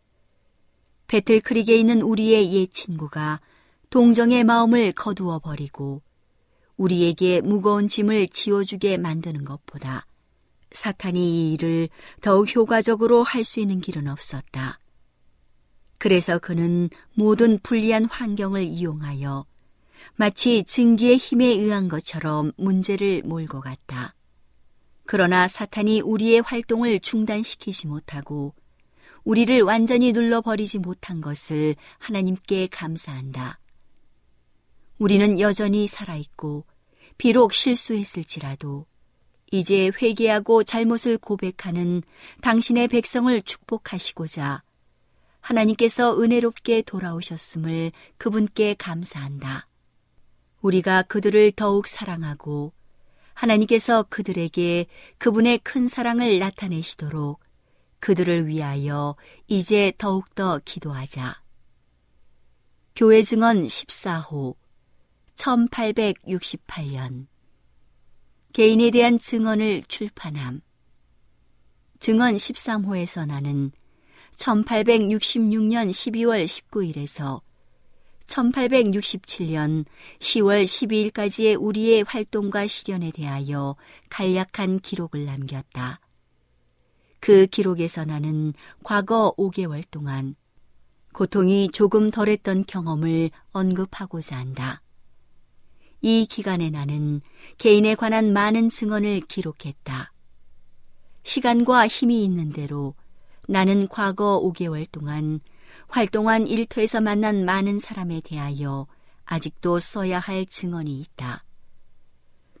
배틀크릭에 1.06 1.76
있는 1.76 2.02
우리의 2.02 2.52
옛 2.52 2.72
친구가 2.72 3.40
동정의 3.90 4.44
마음을 4.44 4.92
거두어 4.92 5.40
버리고 5.40 6.02
우리에게 6.76 7.40
무거운 7.40 7.88
짐을 7.88 8.28
지워주게 8.28 8.96
만드는 8.96 9.44
것보다 9.44 10.06
사탄이 10.70 11.50
이 11.50 11.52
일을 11.54 11.88
더욱 12.20 12.54
효과적으로 12.54 13.22
할 13.24 13.44
수 13.44 13.60
있는 13.60 13.80
길은 13.80 14.06
없었다. 14.08 14.78
그래서 15.98 16.38
그는 16.38 16.88
모든 17.14 17.58
불리한 17.58 18.06
환경을 18.06 18.62
이용하여 18.62 19.44
마치 20.14 20.64
증기의 20.64 21.18
힘에 21.18 21.46
의한 21.46 21.88
것처럼 21.88 22.52
문제를 22.56 23.22
몰고 23.24 23.60
갔다. 23.60 24.14
그러나 25.04 25.48
사탄이 25.48 26.00
우리의 26.00 26.42
활동을 26.42 27.00
중단시키지 27.00 27.88
못하고 27.88 28.54
우리를 29.24 29.60
완전히 29.62 30.12
눌러버리지 30.12 30.78
못한 30.78 31.20
것을 31.20 31.74
하나님께 31.98 32.68
감사한다. 32.68 33.59
우리는 35.00 35.40
여전히 35.40 35.86
살아있고, 35.86 36.66
비록 37.16 37.54
실수했을지라도, 37.54 38.84
이제 39.50 39.90
회개하고 40.00 40.62
잘못을 40.62 41.16
고백하는 41.16 42.02
당신의 42.42 42.88
백성을 42.88 43.40
축복하시고자 43.40 44.62
하나님께서 45.40 46.20
은혜롭게 46.20 46.82
돌아오셨음을 46.82 47.92
그분께 48.18 48.74
감사한다. 48.74 49.66
우리가 50.60 51.02
그들을 51.02 51.52
더욱 51.52 51.86
사랑하고 51.86 52.74
하나님께서 53.32 54.04
그들에게 54.10 54.84
그분의 55.16 55.60
큰 55.60 55.88
사랑을 55.88 56.38
나타내시도록 56.38 57.40
그들을 58.00 58.48
위하여 58.48 59.16
이제 59.48 59.94
더욱더 59.96 60.60
기도하자. 60.62 61.40
교회 62.94 63.22
증언 63.22 63.66
14호 63.66 64.59
1868년 65.40 67.26
개인에 68.52 68.90
대한 68.90 69.18
증언을 69.18 69.84
출판함. 69.88 70.60
증언 71.98 72.34
13호에서 72.36 73.26
나는 73.26 73.72
1866년 74.32 75.90
12월 75.90 76.44
19일에서 76.44 77.40
1867년 78.26 79.86
10월 80.18 80.64
12일까지의 80.64 81.56
우리의 81.58 82.04
활동과 82.06 82.66
시련에 82.66 83.10
대하여 83.10 83.76
간략한 84.10 84.80
기록을 84.80 85.24
남겼다. 85.24 86.00
그 87.18 87.46
기록에서 87.46 88.04
나는 88.04 88.52
과거 88.82 89.34
5개월 89.36 89.84
동안 89.90 90.34
고통이 91.12 91.70
조금 91.72 92.10
덜했던 92.10 92.64
경험을 92.66 93.30
언급하고자 93.52 94.36
한다. 94.36 94.82
이 96.02 96.26
기간에 96.26 96.70
나는 96.70 97.20
개인에 97.58 97.94
관한 97.94 98.32
많은 98.32 98.68
증언을 98.68 99.20
기록했다. 99.20 100.12
시간과 101.22 101.86
힘이 101.86 102.24
있는 102.24 102.50
대로 102.50 102.94
나는 103.46 103.88
과거 103.88 104.40
5개월 104.42 104.86
동안 104.90 105.40
활동한 105.88 106.46
일터에서 106.46 107.00
만난 107.00 107.44
많은 107.44 107.78
사람에 107.78 108.20
대하여 108.22 108.86
아직도 109.24 109.78
써야 109.80 110.18
할 110.18 110.46
증언이 110.46 111.00
있다. 111.00 111.42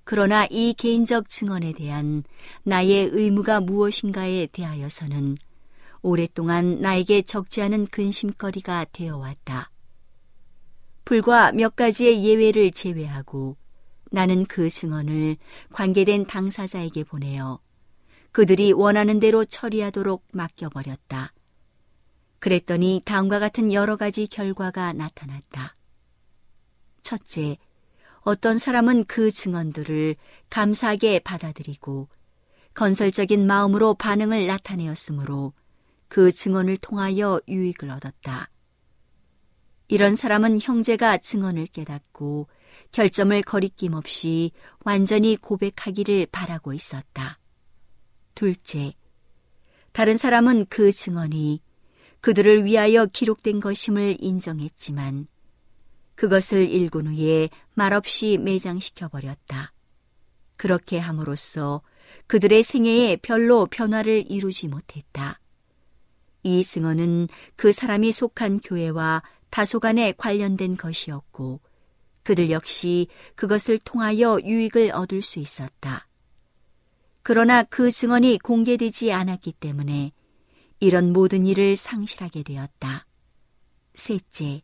그러나 0.04 0.46
이 0.50 0.74
개인적 0.76 1.28
증언에 1.28 1.72
대한 1.72 2.24
나의 2.64 3.10
의무가 3.12 3.60
무엇인가에 3.60 4.48
대하여서는 4.48 5.36
오랫동안 6.02 6.80
나에게 6.80 7.22
적지 7.22 7.62
않은 7.62 7.86
근심거리가 7.86 8.86
되어 8.92 9.18
왔다. 9.18 9.70
불과 11.10 11.50
몇 11.50 11.74
가지의 11.74 12.22
예외를 12.22 12.70
제외하고 12.70 13.56
나는 14.12 14.46
그 14.46 14.70
증언을 14.70 15.38
관계된 15.72 16.24
당사자에게 16.24 17.02
보내어 17.02 17.58
그들이 18.30 18.70
원하는 18.70 19.18
대로 19.18 19.44
처리하도록 19.44 20.24
맡겨버렸다. 20.32 21.32
그랬더니 22.38 23.02
다음과 23.04 23.40
같은 23.40 23.72
여러 23.72 23.96
가지 23.96 24.28
결과가 24.28 24.92
나타났다. 24.92 25.74
첫째, 27.02 27.56
어떤 28.20 28.58
사람은 28.58 29.06
그 29.06 29.32
증언들을 29.32 30.14
감사하게 30.48 31.18
받아들이고 31.18 32.06
건설적인 32.74 33.48
마음으로 33.48 33.94
반응을 33.94 34.46
나타내었으므로 34.46 35.54
그 36.06 36.30
증언을 36.30 36.76
통하여 36.76 37.40
유익을 37.48 37.90
얻었다. 37.90 38.48
이런 39.90 40.14
사람은 40.14 40.60
형제가 40.62 41.18
증언을 41.18 41.66
깨닫고 41.66 42.46
결점을 42.92 43.42
거리낌 43.42 43.94
없이 43.94 44.52
완전히 44.84 45.36
고백하기를 45.36 46.28
바라고 46.30 46.72
있었다. 46.72 47.40
둘째, 48.36 48.94
다른 49.90 50.16
사람은 50.16 50.66
그 50.66 50.92
증언이 50.92 51.60
그들을 52.20 52.64
위하여 52.64 53.06
기록된 53.06 53.58
것임을 53.58 54.18
인정했지만 54.20 55.26
그것을 56.14 56.70
읽은 56.70 57.08
후에 57.08 57.48
말없이 57.74 58.38
매장시켜 58.40 59.08
버렸다. 59.08 59.72
그렇게 60.56 60.98
함으로써 60.98 61.82
그들의 62.28 62.62
생애에 62.62 63.16
별로 63.16 63.66
변화를 63.66 64.24
이루지 64.28 64.68
못했다. 64.68 65.40
이 66.44 66.62
증언은 66.62 67.26
그 67.56 67.72
사람이 67.72 68.12
속한 68.12 68.60
교회와 68.60 69.22
다소간에 69.50 70.12
관련된 70.16 70.76
것이었고 70.76 71.60
그들 72.22 72.50
역시 72.50 73.08
그것을 73.34 73.78
통하여 73.78 74.38
유익을 74.42 74.92
얻을 74.92 75.22
수 75.22 75.38
있었다. 75.38 76.06
그러나 77.22 77.62
그 77.62 77.90
증언이 77.90 78.38
공개되지 78.38 79.12
않았기 79.12 79.52
때문에 79.52 80.12
이런 80.80 81.12
모든 81.12 81.46
일을 81.46 81.76
상실하게 81.76 82.42
되었다. 82.42 83.06
셋째, 83.94 84.62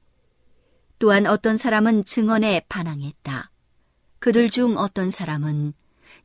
또한 0.99 1.27
어떤 1.27 1.57
사람은 1.57 2.05
증언에 2.05 2.63
반항했다. 2.69 3.51
그들 4.19 4.49
중 4.49 4.79
어떤 4.79 5.11
사람은 5.11 5.75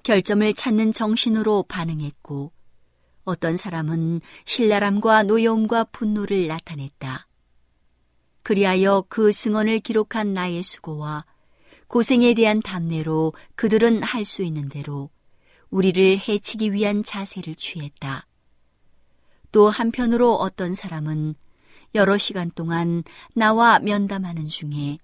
결점을 0.04 0.54
찾는 0.54 0.94
정신으로 0.94 1.64
반응했고, 1.64 2.54
어떤 3.26 3.58
사람은 3.58 4.22
신랄함과 4.46 5.24
노여움과 5.24 5.86
분노를 5.86 6.48
나타냈다. 6.48 7.28
그리하여 8.44 9.06
그 9.08 9.32
증언을 9.32 9.80
기록한 9.80 10.34
나의 10.34 10.64
수고와 10.64 11.26
고생에 11.88 12.34
대한 12.34 12.62
담내로 12.62 13.34
그들은 13.56 14.04
할 14.04 14.26
수 14.26 14.44
있는 14.44 14.70
대로 14.70 15.10
우리를 15.70 16.20
해치기 16.20 16.74
위한 16.74 17.04
자세를 17.04 17.56
취했다. 17.56 18.28
또 19.52 19.70
한편으로 19.70 20.36
어떤 20.36 20.74
사람은 20.74 21.36
여러 21.96 22.18
시간 22.18 22.52
동안 22.52 23.04
나와 23.34 23.80
면담하는 23.80 24.48
중에 24.48 24.98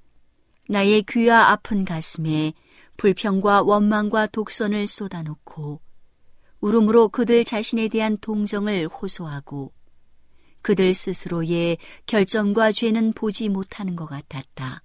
나의 0.69 1.03
귀와 1.03 1.49
아픈 1.51 1.83
가슴에 1.85 2.53
불평과 2.95 3.63
원망과 3.63 4.27
독선을 4.27 4.87
쏟아놓고 4.87 5.81
울음으로 6.61 7.09
그들 7.09 7.43
자신에 7.43 7.87
대한 7.89 8.17
동정을 8.19 8.87
호소하고 8.87 9.73
그들 10.67 10.93
스스로의 10.93 11.77
결점과 12.07 12.73
죄는 12.73 13.13
보지 13.13 13.47
못하는 13.47 13.95
것 13.95 14.05
같았다. 14.05 14.83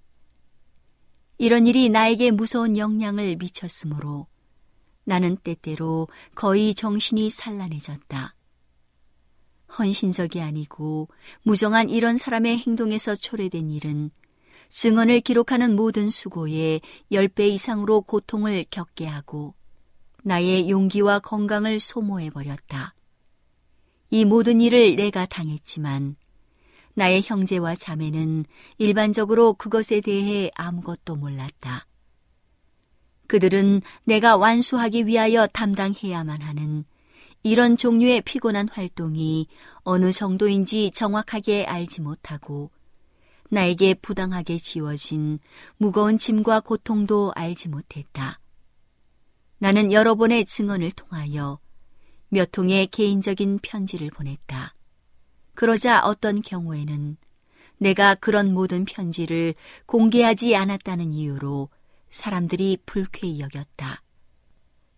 이런 1.37 1.67
일이 1.67 1.89
나에게 1.89 2.31
무서운 2.31 2.77
영향을 2.77 3.35
미쳤으므로 3.35 4.27
나는 5.03 5.35
때때로 5.35 6.07
거의 6.35 6.73
정신이 6.73 7.29
산란해졌다. 7.29 8.33
헌신적이 9.77 10.39
아니고 10.39 11.09
무정한 11.41 11.89
이런 11.89 12.15
사람의 12.15 12.59
행동에서 12.59 13.13
초래된 13.13 13.69
일은 13.69 14.09
증언을 14.69 15.19
기록하는 15.19 15.75
모든 15.75 16.09
수고에 16.09 16.79
10배 17.11 17.49
이상으로 17.49 18.03
고통을 18.03 18.63
겪게 18.71 19.05
하고 19.05 19.53
나의 20.23 20.69
용기와 20.69 21.19
건강을 21.19 21.81
소모해버렸다. 21.81 22.95
이 24.13 24.25
모든 24.25 24.61
일을 24.61 24.95
내가 24.95 25.25
당했지만 25.25 26.17
나의 26.93 27.23
형제와 27.25 27.73
자매는 27.73 28.45
일반적으로 28.77 29.53
그것에 29.53 30.01
대해 30.01 30.51
아무것도 30.53 31.15
몰랐다. 31.15 31.87
그들은 33.25 33.81
내가 34.03 34.37
완수하기 34.37 35.07
위하여 35.07 35.47
담당해야만 35.47 36.43
하는 36.43 36.85
이런 37.41 37.75
종류의 37.75 38.21
피곤한 38.21 38.69
활동이 38.69 39.47
어느 39.77 40.11
정도인지 40.11 40.91
정확하게 40.91 41.65
알지 41.65 42.01
못하고 42.01 42.69
나에게 43.49 43.95
부당하게 43.95 44.59
지워진 44.59 45.39
무거운 45.77 46.19
짐과 46.19 46.59
고통도 46.59 47.31
알지 47.35 47.69
못했다. 47.69 48.39
나는 49.57 49.91
여러 49.91 50.13
번의 50.13 50.45
증언을 50.45 50.91
통하여 50.91 51.62
몇 52.33 52.51
통의 52.51 52.87
개인적인 52.87 53.59
편지를 53.61 54.09
보냈다. 54.09 54.73
그러자 55.53 56.01
어떤 56.01 56.41
경우에는 56.41 57.17
내가 57.77 58.15
그런 58.15 58.53
모든 58.53 58.85
편지를 58.85 59.53
공개하지 59.85 60.55
않았다는 60.55 61.13
이유로 61.13 61.69
사람들이 62.09 62.79
불쾌히 62.85 63.39
여겼다. 63.39 64.01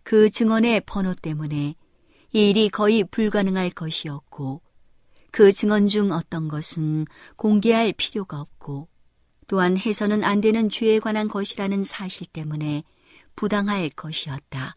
그 0.02 0.30
증언의 0.30 0.82
번호 0.86 1.14
때문에 1.14 1.74
이 2.32 2.50
일이 2.50 2.68
거의 2.68 3.04
불가능할 3.04 3.70
것이었고 3.70 4.62
그 5.30 5.52
증언 5.52 5.88
중 5.88 6.12
어떤 6.12 6.48
것은 6.48 7.06
공개할 7.36 7.92
필요가 7.96 8.40
없고 8.40 8.88
또한 9.46 9.76
해서는 9.76 10.24
안 10.24 10.40
되는 10.40 10.68
죄에 10.68 10.98
관한 10.98 11.28
것이라는 11.28 11.84
사실 11.84 12.26
때문에 12.26 12.82
부당할 13.34 13.90
것이었다. 13.90 14.76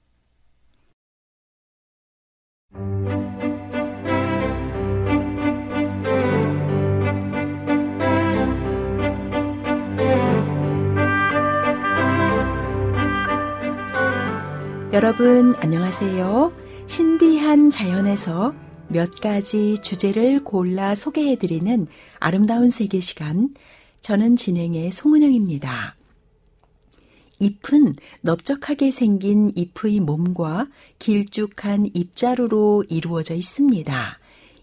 여러분 15.03 15.55
안녕하세요. 15.55 16.53
신비한 16.85 17.71
자연에서 17.71 18.53
몇 18.87 19.19
가지 19.19 19.79
주제를 19.81 20.43
골라 20.43 20.93
소개해드리는 20.93 21.87
아름다운 22.19 22.69
세계 22.69 22.99
시간. 22.99 23.51
저는 24.01 24.35
진행의 24.35 24.91
송은영입니다. 24.91 25.95
잎은 27.39 27.95
넓적하게 28.21 28.91
생긴 28.91 29.51
잎의 29.55 30.01
몸과 30.01 30.67
길쭉한 30.99 31.89
잎자루로 31.95 32.83
이루어져 32.87 33.33
있습니다. 33.33 34.19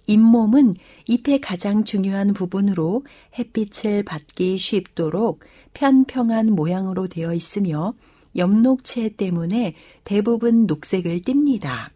잎몸은 0.07 0.77
잎의 1.09 1.41
가장 1.41 1.83
중요한 1.83 2.33
부분으로 2.33 3.03
햇빛을 3.37 4.05
받기 4.05 4.57
쉽도록 4.57 5.41
편평한 5.75 6.53
모양으로 6.53 7.09
되어 7.09 7.35
있으며 7.35 7.93
엽록체 8.39 9.11
때문에 9.11 9.75
대부분 10.05 10.67
녹색을 10.67 11.21
띱니다. 11.21 11.91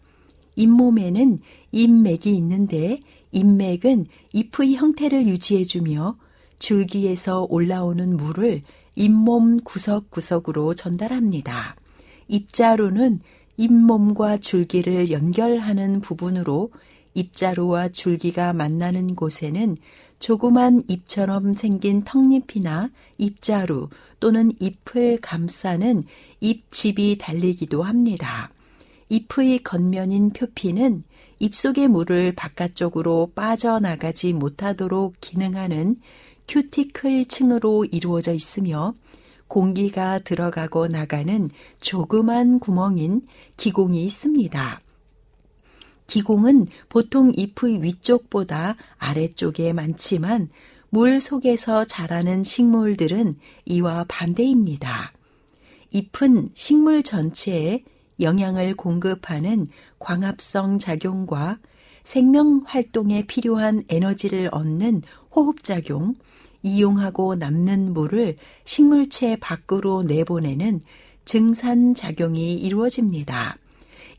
잎몸에는 0.56 1.38
잎맥이 1.72 2.36
있는데 2.36 3.00
잎맥은 3.32 4.06
잎의 4.32 4.74
형태를 4.74 5.26
유지해주며 5.26 6.16
줄기에서 6.58 7.46
올라오는 7.48 8.16
물을 8.16 8.62
잇몸 8.94 9.60
구석구석으로 9.60 10.74
전달합니다. 10.74 11.76
입자루는 12.28 13.20
잇몸과 13.56 14.38
줄기를 14.38 15.10
연결하는 15.10 16.00
부분으로 16.00 16.70
잎자루와 17.14 17.88
줄기가 17.88 18.52
만나는 18.52 19.14
곳에는 19.14 19.76
조그만 20.22 20.84
잎처럼 20.86 21.52
생긴 21.52 22.02
턱잎이나 22.04 22.90
잎자루 23.18 23.88
또는 24.20 24.52
잎을 24.60 25.18
감싸는 25.20 26.04
잎집이 26.38 27.18
달리기도 27.18 27.82
합니다. 27.82 28.52
잎의 29.08 29.64
겉면인 29.64 30.30
표피는 30.30 31.02
입속의 31.40 31.88
물을 31.88 32.32
바깥쪽으로 32.36 33.32
빠져나가지 33.34 34.32
못하도록 34.32 35.16
기능하는 35.20 35.96
큐티클 36.46 37.26
층으로 37.26 37.84
이루어져 37.86 38.32
있으며 38.32 38.94
공기가 39.48 40.20
들어가고 40.20 40.86
나가는 40.86 41.50
조그만 41.80 42.60
구멍인 42.60 43.22
기공이 43.56 44.04
있습니다. 44.04 44.80
기공은 46.12 46.66
보통 46.90 47.32
잎의 47.34 47.82
위쪽보다 47.82 48.76
아래쪽에 48.98 49.72
많지만 49.72 50.50
물 50.90 51.22
속에서 51.22 51.86
자라는 51.86 52.44
식물들은 52.44 53.36
이와 53.64 54.04
반대입니다. 54.08 55.14
잎은 55.90 56.50
식물 56.52 57.02
전체에 57.02 57.82
영양을 58.20 58.76
공급하는 58.76 59.68
광합성 60.00 60.78
작용과 60.78 61.58
생명 62.04 62.60
활동에 62.66 63.24
필요한 63.26 63.82
에너지를 63.88 64.50
얻는 64.52 65.00
호흡작용, 65.34 66.16
이용하고 66.62 67.36
남는 67.36 67.94
물을 67.94 68.36
식물체 68.64 69.36
밖으로 69.36 70.02
내보내는 70.02 70.82
증산작용이 71.24 72.56
이루어집니다. 72.56 73.61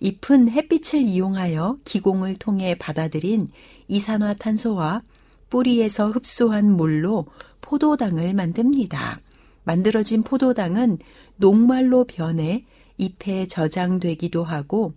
잎은 0.03 0.49
햇빛을 0.49 0.99
이용하여 0.99 1.77
기공을 1.85 2.35
통해 2.35 2.75
받아들인 2.77 3.47
이산화탄소와 3.87 5.01
뿌리에서 5.49 6.09
흡수한 6.09 6.75
물로 6.75 7.25
포도당을 7.61 8.33
만듭니다. 8.33 9.21
만들어진 9.63 10.23
포도당은 10.23 10.97
녹말로 11.37 12.03
변해 12.03 12.65
잎에 12.97 13.47
저장되기도 13.47 14.43
하고 14.43 14.93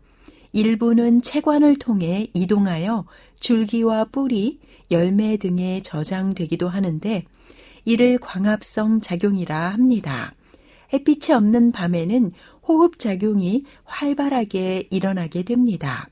일부는 0.50 1.22
체관을 1.22 1.78
통해 1.78 2.26
이동하여 2.34 3.04
줄기와 3.36 4.06
뿌리, 4.06 4.58
열매 4.90 5.36
등에 5.36 5.82
저장되기도 5.82 6.68
하는데 6.68 7.24
이를 7.84 8.18
광합성 8.18 9.02
작용이라 9.02 9.68
합니다. 9.68 10.34
햇빛이 10.92 11.34
없는 11.34 11.72
밤에는 11.72 12.30
호흡 12.66 12.98
작용이 12.98 13.64
활발하게 13.84 14.88
일어나게 14.90 15.42
됩니다. 15.42 16.08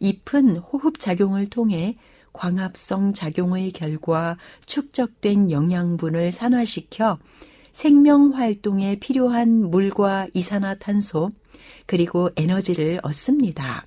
잎은 0.00 0.56
호흡 0.58 0.98
작용을 0.98 1.48
통해 1.48 1.96
광합성 2.32 3.14
작용의 3.14 3.70
결과 3.72 4.36
축적된 4.66 5.50
영양분을 5.50 6.32
산화시켜 6.32 7.18
생명 7.72 8.34
활동에 8.34 8.96
필요한 8.96 9.70
물과 9.70 10.28
이산화탄소 10.34 11.30
그리고 11.86 12.30
에너지를 12.36 13.00
얻습니다. 13.02 13.86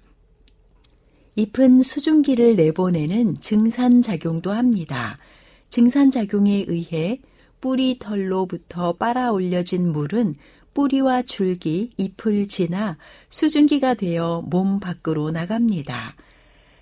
잎은 1.36 1.84
수증기를 1.84 2.56
내보내는 2.56 3.40
증산작용도 3.42 4.52
합니다. 4.52 5.20
증산작용에 5.70 6.66
의해 6.68 7.20
뿌리 7.62 7.98
털로부터 8.00 8.94
빨아 8.94 9.32
올려진 9.32 9.92
물은 9.92 10.36
뿌리와 10.78 11.24
줄기, 11.24 11.90
잎을 11.98 12.48
지나 12.48 12.98
수증기가 13.30 13.96
되어 13.96 14.44
몸 14.46 14.80
밖으로 14.80 15.32
나갑니다. 15.32 16.16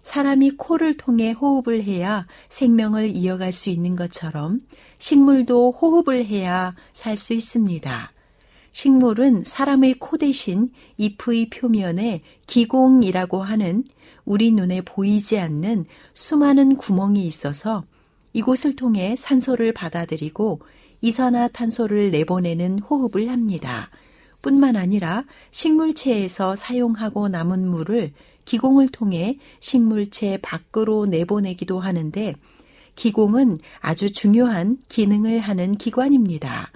사람이 0.04 0.58
코를 0.58 0.98
통해 0.98 1.32
호흡을 1.32 1.82
해야 1.82 2.28
생명을 2.50 3.16
이어갈 3.16 3.54
수 3.54 3.70
있는 3.70 3.96
것처럼 3.96 4.60
식물도 4.98 5.72
호흡을 5.72 6.26
해야 6.26 6.76
살 6.91 7.16
수 7.16 7.34
있습니다. 7.34 8.12
식물은 8.74 9.46
사람의 9.46 10.00
코 10.00 10.18
대신 10.18 10.72
잎의 10.98 11.50
표면에 11.50 12.22
기공이라고 12.48 13.43
하는 13.43 13.86
우리 14.26 14.52
눈에 14.52 14.82
보이지 14.82 15.39
않는 15.39 15.86
수많은 16.14 16.76
구멍이 16.76 17.26
있어서 17.26 17.86
이곳을 18.34 18.76
통해 18.76 19.16
산소를 19.18 19.72
받아들이고 19.72 20.60
이산화탄소를 21.02 22.12
내보내는 22.12 22.80
호흡을 22.80 23.30
합니다. 23.30 23.89
뿐만 24.41 24.76
아니라 24.76 25.26
식물체에서 25.52 26.56
사용하고 26.56 27.30
남은 27.30 27.68
물을 27.68 28.14
기공을 28.46 28.89
통해 28.89 29.39
식물체 29.60 30.38
밖으로 30.41 31.08
내보내기도 31.08 31.80
하는데 31.80 32.36
기공은 32.96 33.58
아주 33.80 34.12
중요한 34.12 34.78
기능을 34.88 35.39
하는 35.39 35.76
기관입니다. 35.76 36.72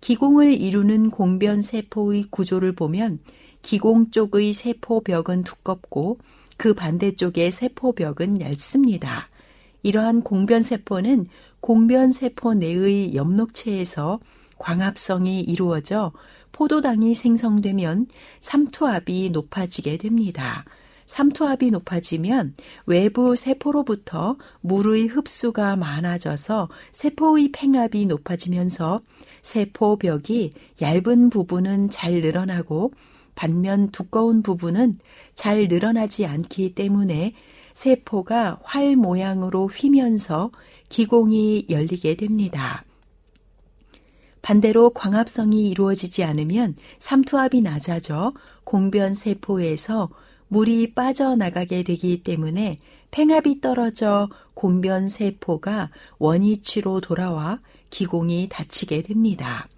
기공을 0.00 0.52
이루는 0.60 1.10
공변 1.10 1.62
세포의 1.62 2.26
구조를 2.30 2.72
보면 2.72 3.20
기공 3.62 4.10
쪽의 4.10 4.52
세포벽은 4.52 5.44
두껍고 5.44 6.18
그 6.58 6.74
반대쪽의 6.74 7.50
세포벽은 7.50 8.42
얇습니다. 8.42 9.28
이러한 9.84 10.22
공변 10.22 10.62
세포는 10.62 11.26
공변 11.60 12.10
세포 12.10 12.54
내의 12.54 13.14
엽록체에서 13.14 14.18
광합성이 14.58 15.40
이루어져 15.40 16.12
포도당이 16.52 17.14
생성되면 17.14 18.06
삼투압이 18.40 19.30
높아지게 19.30 19.98
됩니다. 19.98 20.64
삼투압이 21.06 21.70
높아지면 21.70 22.54
외부 22.86 23.36
세포로부터 23.36 24.36
물의 24.62 25.06
흡수가 25.06 25.76
많아져서 25.76 26.70
세포의 26.92 27.52
팽압이 27.52 28.06
높아지면서 28.06 29.02
세포벽이 29.42 30.54
얇은 30.80 31.28
부분은 31.28 31.90
잘 31.90 32.20
늘어나고 32.22 32.92
반면 33.34 33.90
두꺼운 33.90 34.42
부분은 34.42 34.98
잘 35.34 35.68
늘어나지 35.68 36.24
않기 36.24 36.74
때문에 36.74 37.34
세포가 37.74 38.60
활 38.62 38.96
모양으로 38.96 39.66
휘면서 39.66 40.50
기공이 40.88 41.66
열리게 41.70 42.14
됩니다. 42.16 42.84
반대로 44.42 44.90
광합성이 44.90 45.70
이루어지지 45.70 46.22
않으면 46.22 46.76
삼투압이 46.98 47.62
낮아져 47.62 48.32
공변 48.62 49.14
세포에서 49.14 50.10
물이 50.48 50.94
빠져나가게 50.94 51.82
되기 51.82 52.22
때문에 52.22 52.78
팽압이 53.10 53.60
떨어져 53.60 54.28
공변 54.54 55.08
세포가 55.08 55.90
원위치로 56.18 57.00
돌아와 57.00 57.60
기공이 57.90 58.48
닫히게 58.50 59.02
됩니다. 59.02 59.68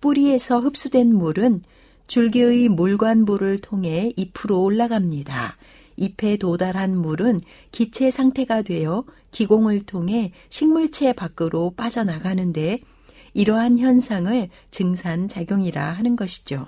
뿌리에서 0.00 0.60
흡수된 0.60 1.14
물은 1.14 1.62
줄기의 2.06 2.68
물관부를 2.68 3.58
통해 3.58 4.12
잎으로 4.16 4.62
올라갑니다. 4.62 5.56
잎에 5.96 6.36
도달한 6.36 6.96
물은 6.96 7.40
기체 7.70 8.10
상태가 8.10 8.62
되어 8.62 9.04
기공을 9.30 9.82
통해 9.82 10.32
식물체 10.48 11.12
밖으로 11.12 11.72
빠져나가는데 11.76 12.80
이러한 13.34 13.78
현상을 13.78 14.48
증산 14.70 15.28
작용이라 15.28 15.92
하는 15.92 16.16
것이죠. 16.16 16.66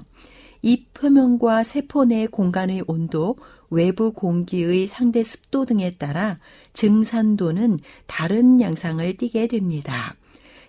잎 0.63 0.95
표면과 0.95 1.63
세포 1.63 2.07
내 2.07 2.27
공간의 2.27 2.85
온도, 2.87 3.37
외부 3.69 4.13
공기의 4.13 4.87
상대 4.87 5.23
습도 5.23 5.67
등에 5.67 5.97
따라 5.97 6.39
증산도는 6.73 7.81
다른 8.07 8.61
양상을 8.63 9.17
띠게 9.19 9.49
됩니다. 9.49 10.17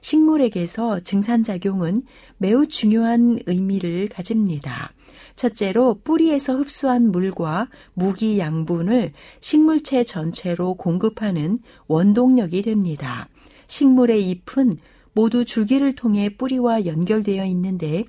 식물에게서 0.01 0.99
증산작용은 0.99 2.03
매우 2.37 2.67
중요한 2.67 3.39
의미를 3.45 4.09
가집니다. 4.09 4.91
첫째로 5.35 5.99
뿌리에서 6.03 6.55
흡수한 6.55 7.11
물과 7.11 7.69
무기 7.93 8.39
양분을 8.39 9.13
식물체 9.41 10.03
전체로 10.03 10.75
공급하는 10.75 11.59
원동력이 11.87 12.61
됩니다. 12.61 13.27
식물의 13.67 14.29
잎은 14.29 14.77
모두 15.13 15.45
줄기를 15.45 15.93
통해 15.93 16.29
뿌리와 16.29 16.85
연결되어 16.85 17.45
있는데 17.45 18.05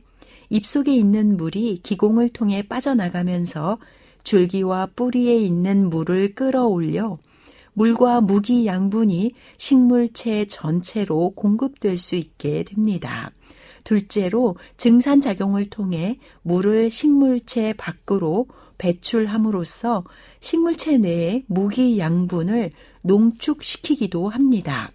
잎 0.50 0.66
속에 0.66 0.94
있는 0.94 1.36
물이 1.36 1.80
기공을 1.82 2.28
통해 2.30 2.62
빠져나가면서 2.62 3.78
줄기와 4.22 4.86
뿌리에 4.94 5.36
있는 5.36 5.88
물을 5.88 6.34
끌어올려 6.34 7.18
물과 7.74 8.22
무기 8.22 8.66
양분이 8.66 9.32
식물체 9.58 10.46
전체로 10.46 11.32
공급될 11.36 11.98
수 11.98 12.16
있게 12.16 12.62
됩니다. 12.64 13.32
둘째로 13.86 14.56
증산작용을 14.76 15.70
통해 15.70 16.18
물을 16.42 16.90
식물체 16.90 17.72
밖으로 17.74 18.48
배출함으로써 18.78 20.04
식물체 20.40 20.98
내의 20.98 21.44
무기 21.46 21.98
양분을 21.98 22.72
농축시키기도 23.02 24.28
합니다. 24.28 24.90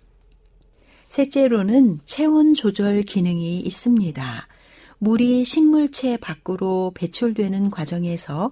셋째로는 1.07 2.01
체온 2.05 2.53
조절 2.53 3.03
기능이 3.03 3.59
있습니다. 3.61 4.47
물이 4.99 5.45
식물체 5.45 6.17
밖으로 6.17 6.91
배출되는 6.93 7.71
과정에서 7.71 8.51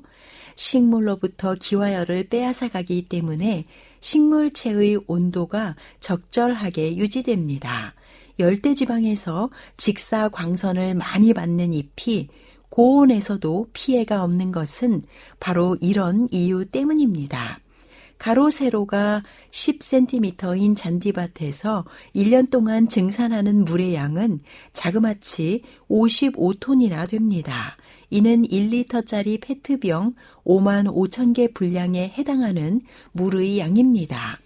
식물로부터 0.56 1.56
기화열을 1.56 2.30
빼앗아가기 2.30 3.08
때문에 3.10 3.66
식물체의 4.00 5.02
온도가 5.06 5.76
적절하게 6.00 6.96
유지됩니다. 6.96 7.94
열대 8.40 8.74
지방에서 8.74 9.50
직사 9.78 10.30
광선을 10.30 10.96
많이 10.96 11.34
받는 11.34 11.74
잎이 11.74 12.30
고온에서도 12.70 13.68
피해가 13.74 14.24
없는 14.24 14.52
것은 14.52 15.04
바로 15.40 15.76
이런 15.82 16.28
이유 16.32 16.66
때문입니다. 16.66 17.60
가로 18.18 18.50
세로가 18.50 19.24
10cm인 19.52 20.76
잔디밭에서 20.76 21.86
1년 22.16 22.50
동안 22.50 22.88
증산하는 22.90 23.64
물의 23.64 23.96
양은 23.96 24.42
자그마치 24.74 25.64
55톤이나 25.90 27.10
됩니다. 27.10 27.78
이는 28.10 28.44
1리터짜리 28.44 29.40
페트병 29.42 30.16
5만 30.44 30.94
5천 30.94 31.34
개 31.34 31.48
분량에 31.52 32.10
해당하는 32.10 32.82
물의 33.14 33.60
양입니다. 33.60 34.40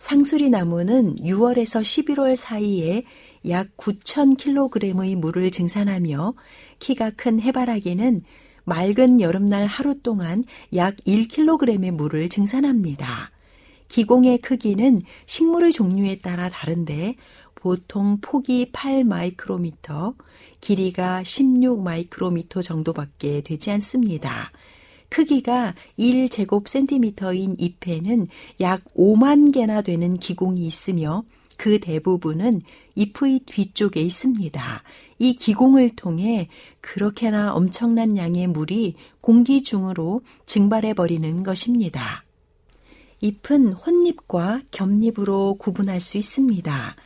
상수리 0.00 0.48
나무는 0.48 1.14
6월에서 1.16 1.82
11월 1.82 2.34
사이에 2.34 3.04
약 3.50 3.76
9,000kg의 3.76 5.14
물을 5.14 5.50
증산하며 5.50 6.32
키가 6.78 7.10
큰 7.10 7.38
해바라기는 7.38 8.22
맑은 8.64 9.20
여름날 9.20 9.66
하루 9.66 10.00
동안 10.00 10.42
약 10.74 10.96
1kg의 11.06 11.90
물을 11.90 12.30
증산합니다. 12.30 13.30
기공의 13.88 14.38
크기는 14.38 15.02
식물의 15.26 15.74
종류에 15.74 16.20
따라 16.20 16.48
다른데 16.48 17.16
보통 17.54 18.18
폭이 18.22 18.70
8 18.72 19.04
마이크로미터, 19.04 20.14
길이가 20.62 21.22
16 21.22 21.82
마이크로미터 21.82 22.62
정도밖에 22.62 23.42
되지 23.42 23.70
않습니다. 23.72 24.50
크기가 25.10 25.74
1제곱센티미터인 25.98 27.56
잎에는 27.58 28.26
약 28.60 28.82
5만 28.94 29.52
개나 29.52 29.82
되는 29.82 30.16
기공이 30.16 30.66
있으며 30.66 31.24
그 31.58 31.78
대부분은 31.78 32.62
잎의 32.94 33.40
뒤쪽에 33.44 34.00
있습니다. 34.00 34.82
이 35.18 35.34
기공을 35.34 35.90
통해 35.90 36.48
그렇게나 36.80 37.52
엄청난 37.52 38.16
양의 38.16 38.46
물이 38.46 38.94
공기 39.20 39.62
중으로 39.62 40.22
증발해 40.46 40.94
버리는 40.94 41.42
것입니다. 41.42 42.24
잎은 43.20 43.74
혼잎과 43.74 44.60
겹잎으로 44.70 45.56
구분할 45.58 46.00
수 46.00 46.16
있습니다. 46.16 46.96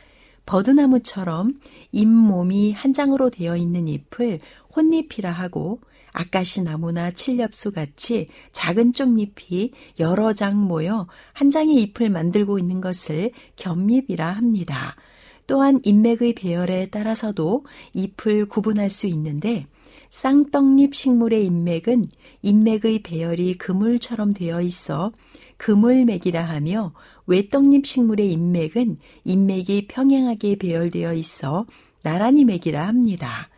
버드나무처럼 0.45 1.59
잎몸이 1.91 2.71
한 2.71 2.93
장으로 2.93 3.29
되어 3.29 3.57
있는 3.57 3.89
잎을 3.89 4.39
혼잎이라 4.73 5.31
하고 5.31 5.81
아까시 6.15 6.63
나무나 6.63 7.11
칠렵수 7.11 7.71
같이 7.71 8.29
작은 8.53 8.93
쪽잎이 8.93 9.71
여러 9.99 10.33
장 10.33 10.57
모여 10.57 11.07
한 11.33 11.49
장의 11.49 11.75
잎을 11.75 12.09
만들고 12.09 12.57
있는 12.57 12.79
것을 12.81 13.31
겹잎이라 13.57 14.31
합니다. 14.31 14.95
또한 15.45 15.79
잎맥의 15.83 16.33
배열에 16.33 16.87
따라서도 16.87 17.65
잎을 17.93 18.47
구분할 18.47 18.89
수 18.89 19.07
있는데 19.07 19.67
쌍떡잎 20.09 20.95
식물의 20.95 21.45
잎맥은 21.45 22.07
잎맥의 22.41 23.03
배열이 23.03 23.57
그물처럼 23.57 24.31
되어 24.31 24.61
있어 24.61 25.11
그물맥이라 25.57 26.41
하며 26.41 26.93
외떡잎 27.27 27.85
식물의 27.85 28.31
잎맥은 28.31 28.97
잎맥이 29.25 29.87
평행하게 29.87 30.55
배열되어 30.57 31.13
있어 31.13 31.65
나란히 32.01 32.45
맥이라 32.45 32.87
합니다. 32.87 33.49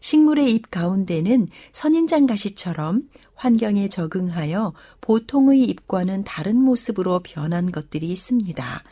식물의 0.00 0.52
잎 0.52 0.70
가운데는 0.70 1.48
선인장 1.72 2.26
가시처럼 2.26 3.02
환경에 3.34 3.88
적응하여 3.88 4.72
보통의 5.00 5.62
잎과는 5.62 6.24
다른 6.24 6.56
모습으로 6.56 7.20
변한 7.20 7.70
것들이 7.70 8.08
있습니다. 8.08 8.84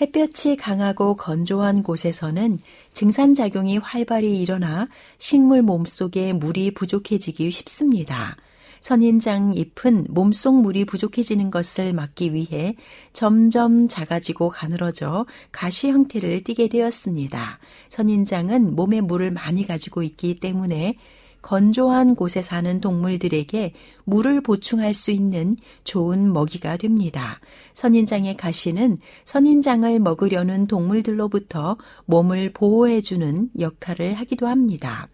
햇볕이 0.00 0.56
강하고 0.56 1.16
건조한 1.16 1.82
곳에서는 1.82 2.58
증산작용이 2.92 3.78
활발히 3.78 4.40
일어나 4.40 4.88
식물 5.18 5.62
몸속에 5.62 6.32
물이 6.32 6.72
부족해지기 6.72 7.50
쉽습니다. 7.50 8.36
선인장 8.80 9.54
잎은 9.54 10.06
몸속 10.10 10.60
물이 10.60 10.84
부족해지는 10.86 11.50
것을 11.50 11.92
막기 11.92 12.32
위해 12.32 12.76
점점 13.12 13.88
작아지고 13.88 14.48
가늘어져 14.48 15.26
가시 15.52 15.90
형태를 15.90 16.42
띠게 16.44 16.68
되었습니다. 16.68 17.58
선인장은 17.88 18.74
몸에 18.74 19.00
물을 19.00 19.30
많이 19.30 19.66
가지고 19.66 20.02
있기 20.02 20.40
때문에 20.40 20.96
건조한 21.42 22.16
곳에 22.16 22.42
사는 22.42 22.80
동물들에게 22.80 23.72
물을 24.04 24.40
보충할 24.42 24.92
수 24.92 25.10
있는 25.10 25.56
좋은 25.84 26.32
먹이가 26.32 26.76
됩니다. 26.76 27.40
선인장의 27.74 28.36
가시는 28.36 28.98
선인장을 29.24 29.98
먹으려는 30.00 30.66
동물들로부터 30.66 31.76
몸을 32.06 32.52
보호해주는 32.52 33.50
역할을 33.58 34.14
하기도 34.14 34.46
합니다. 34.46 35.08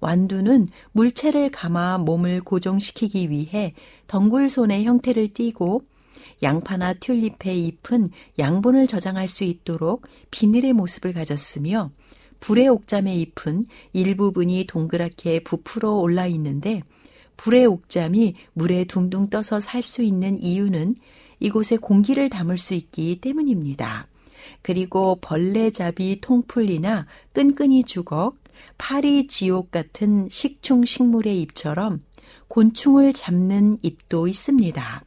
완두는 0.00 0.68
물체를 0.92 1.50
감아 1.50 1.98
몸을 1.98 2.40
고정시키기 2.40 3.30
위해 3.30 3.74
덩굴손의 4.06 4.84
형태를 4.84 5.32
띠고 5.32 5.82
양파나 6.42 6.94
튤립의 6.94 7.66
잎은 7.66 8.10
양분을 8.38 8.86
저장할 8.86 9.28
수 9.28 9.44
있도록 9.44 10.06
비늘의 10.30 10.72
모습을 10.72 11.12
가졌으며 11.12 11.90
불의 12.40 12.68
옥잠의 12.68 13.20
잎은 13.20 13.66
일부분이 13.92 14.66
동그랗게 14.68 15.40
부풀어 15.40 15.94
올라 15.94 16.26
있는데 16.26 16.82
불의 17.36 17.66
옥잠이 17.66 18.34
물에 18.52 18.84
둥둥 18.84 19.30
떠서 19.30 19.60
살 19.60 19.82
수 19.82 20.02
있는 20.02 20.40
이유는 20.40 20.96
이곳에 21.40 21.76
공기를 21.76 22.30
담을 22.30 22.56
수 22.56 22.74
있기 22.74 23.20
때문입니다. 23.20 24.08
그리고 24.62 25.18
벌레잡이 25.20 26.20
통풀리나 26.20 27.06
끈끈이 27.32 27.84
주걱, 27.84 28.36
파리 28.76 29.26
지옥 29.26 29.70
같은 29.70 30.28
식충 30.30 30.84
식물의 30.84 31.40
잎처럼 31.42 32.02
곤충을 32.48 33.12
잡는 33.12 33.78
잎도 33.82 34.28
있습니다. 34.28 35.04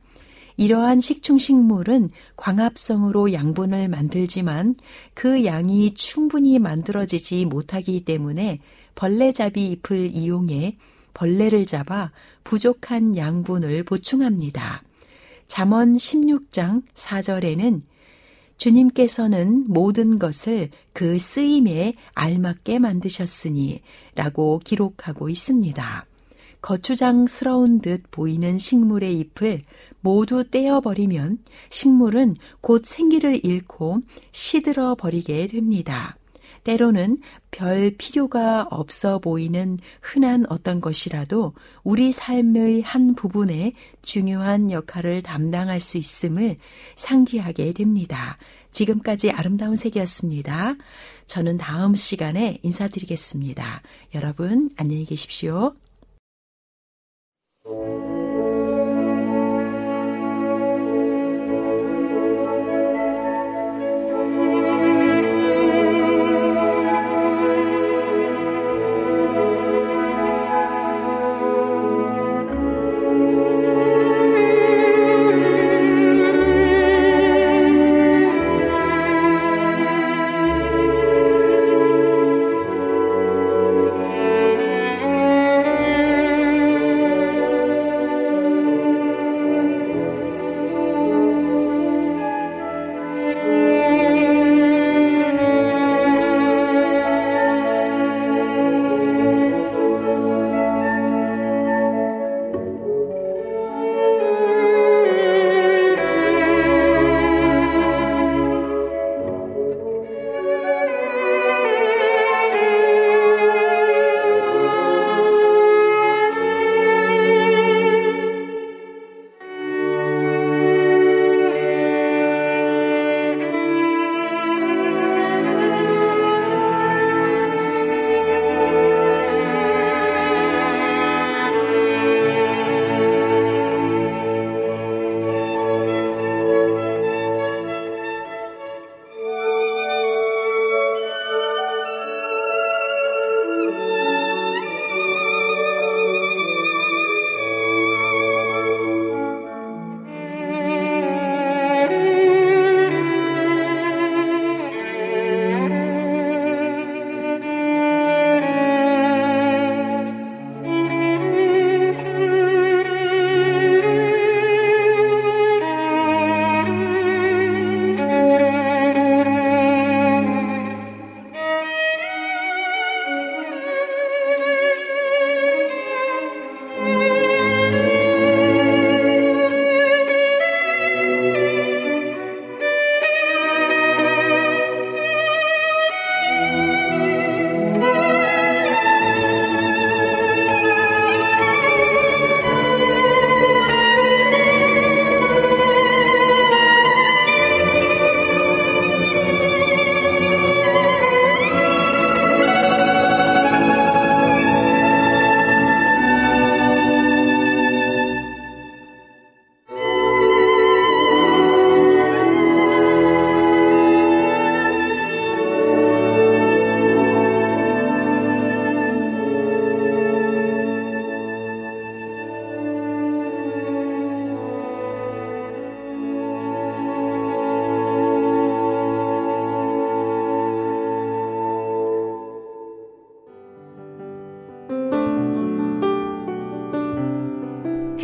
이러한 0.58 1.02
식충식물은 1.02 2.10
광합성으로 2.36 3.34
양분을 3.34 3.88
만들지만 3.88 4.76
그 5.14 5.45
양이 5.45 5.93
충분히 5.93 6.60
만들어지지 6.60 7.45
못하기 7.45 8.06
때문에 8.06 8.60
벌레잡이 8.93 9.72
잎을 9.72 10.12
이용해 10.14 10.78
벌레를 11.14 11.66
잡아 11.66 12.12
부족한 12.43 13.18
양분을 13.18 13.84
보충합니다. 13.84 14.84
잠언 15.47 15.97
16장 15.97 16.84
4절에는 16.93 17.82
주님께서는 18.58 19.66
모든 19.68 20.20
것을 20.20 20.70
그 20.93 21.20
쓰임에 21.20 21.93
알맞게 22.14 22.80
만드셨으니 22.80 23.82
라고 24.16 24.60
기록하고 24.64 25.30
있습니다. 25.30 26.06
거추장스러운 26.62 27.82
듯 27.82 28.04
보이는 28.12 28.58
식물의 28.58 29.18
잎을 29.20 29.64
모두 29.99 30.43
떼어버리면 30.43 31.39
식물은 31.70 32.36
곧 32.62 32.86
생기를 32.86 33.43
잃고 33.43 34.02
시들어 34.32 34.95
버리게 34.95 35.47
됩니다. 35.47 36.18
때로는 36.64 37.18
별 37.49 37.91
필요가 37.97 38.68
없어 38.70 39.20
보이는 39.20 39.78
흔한 40.01 40.45
어떤 40.49 40.82
것이라도 40.82 41.53
우리 41.84 42.12
삶의 42.12 42.82
한 42.82 43.16
부분에 43.16 43.74
중요한 44.01 44.72
역할을 44.72 45.22
담당할 45.22 45.80
수 45.80 45.97
있음을 45.97 46.57
상기하게 46.95 47.74
됩니다. 47.74 48.38
지금까지 48.72 49.32
아름다운 49.32 49.76
세계였습니다. 49.76 50.76
저는 51.26 51.57
다음 51.57 51.95
시간에 51.95 52.59
인사드리겠습니다. 52.64 53.82
여러분, 54.16 54.70
안녕히 54.78 55.05
계십시오. 55.05 55.76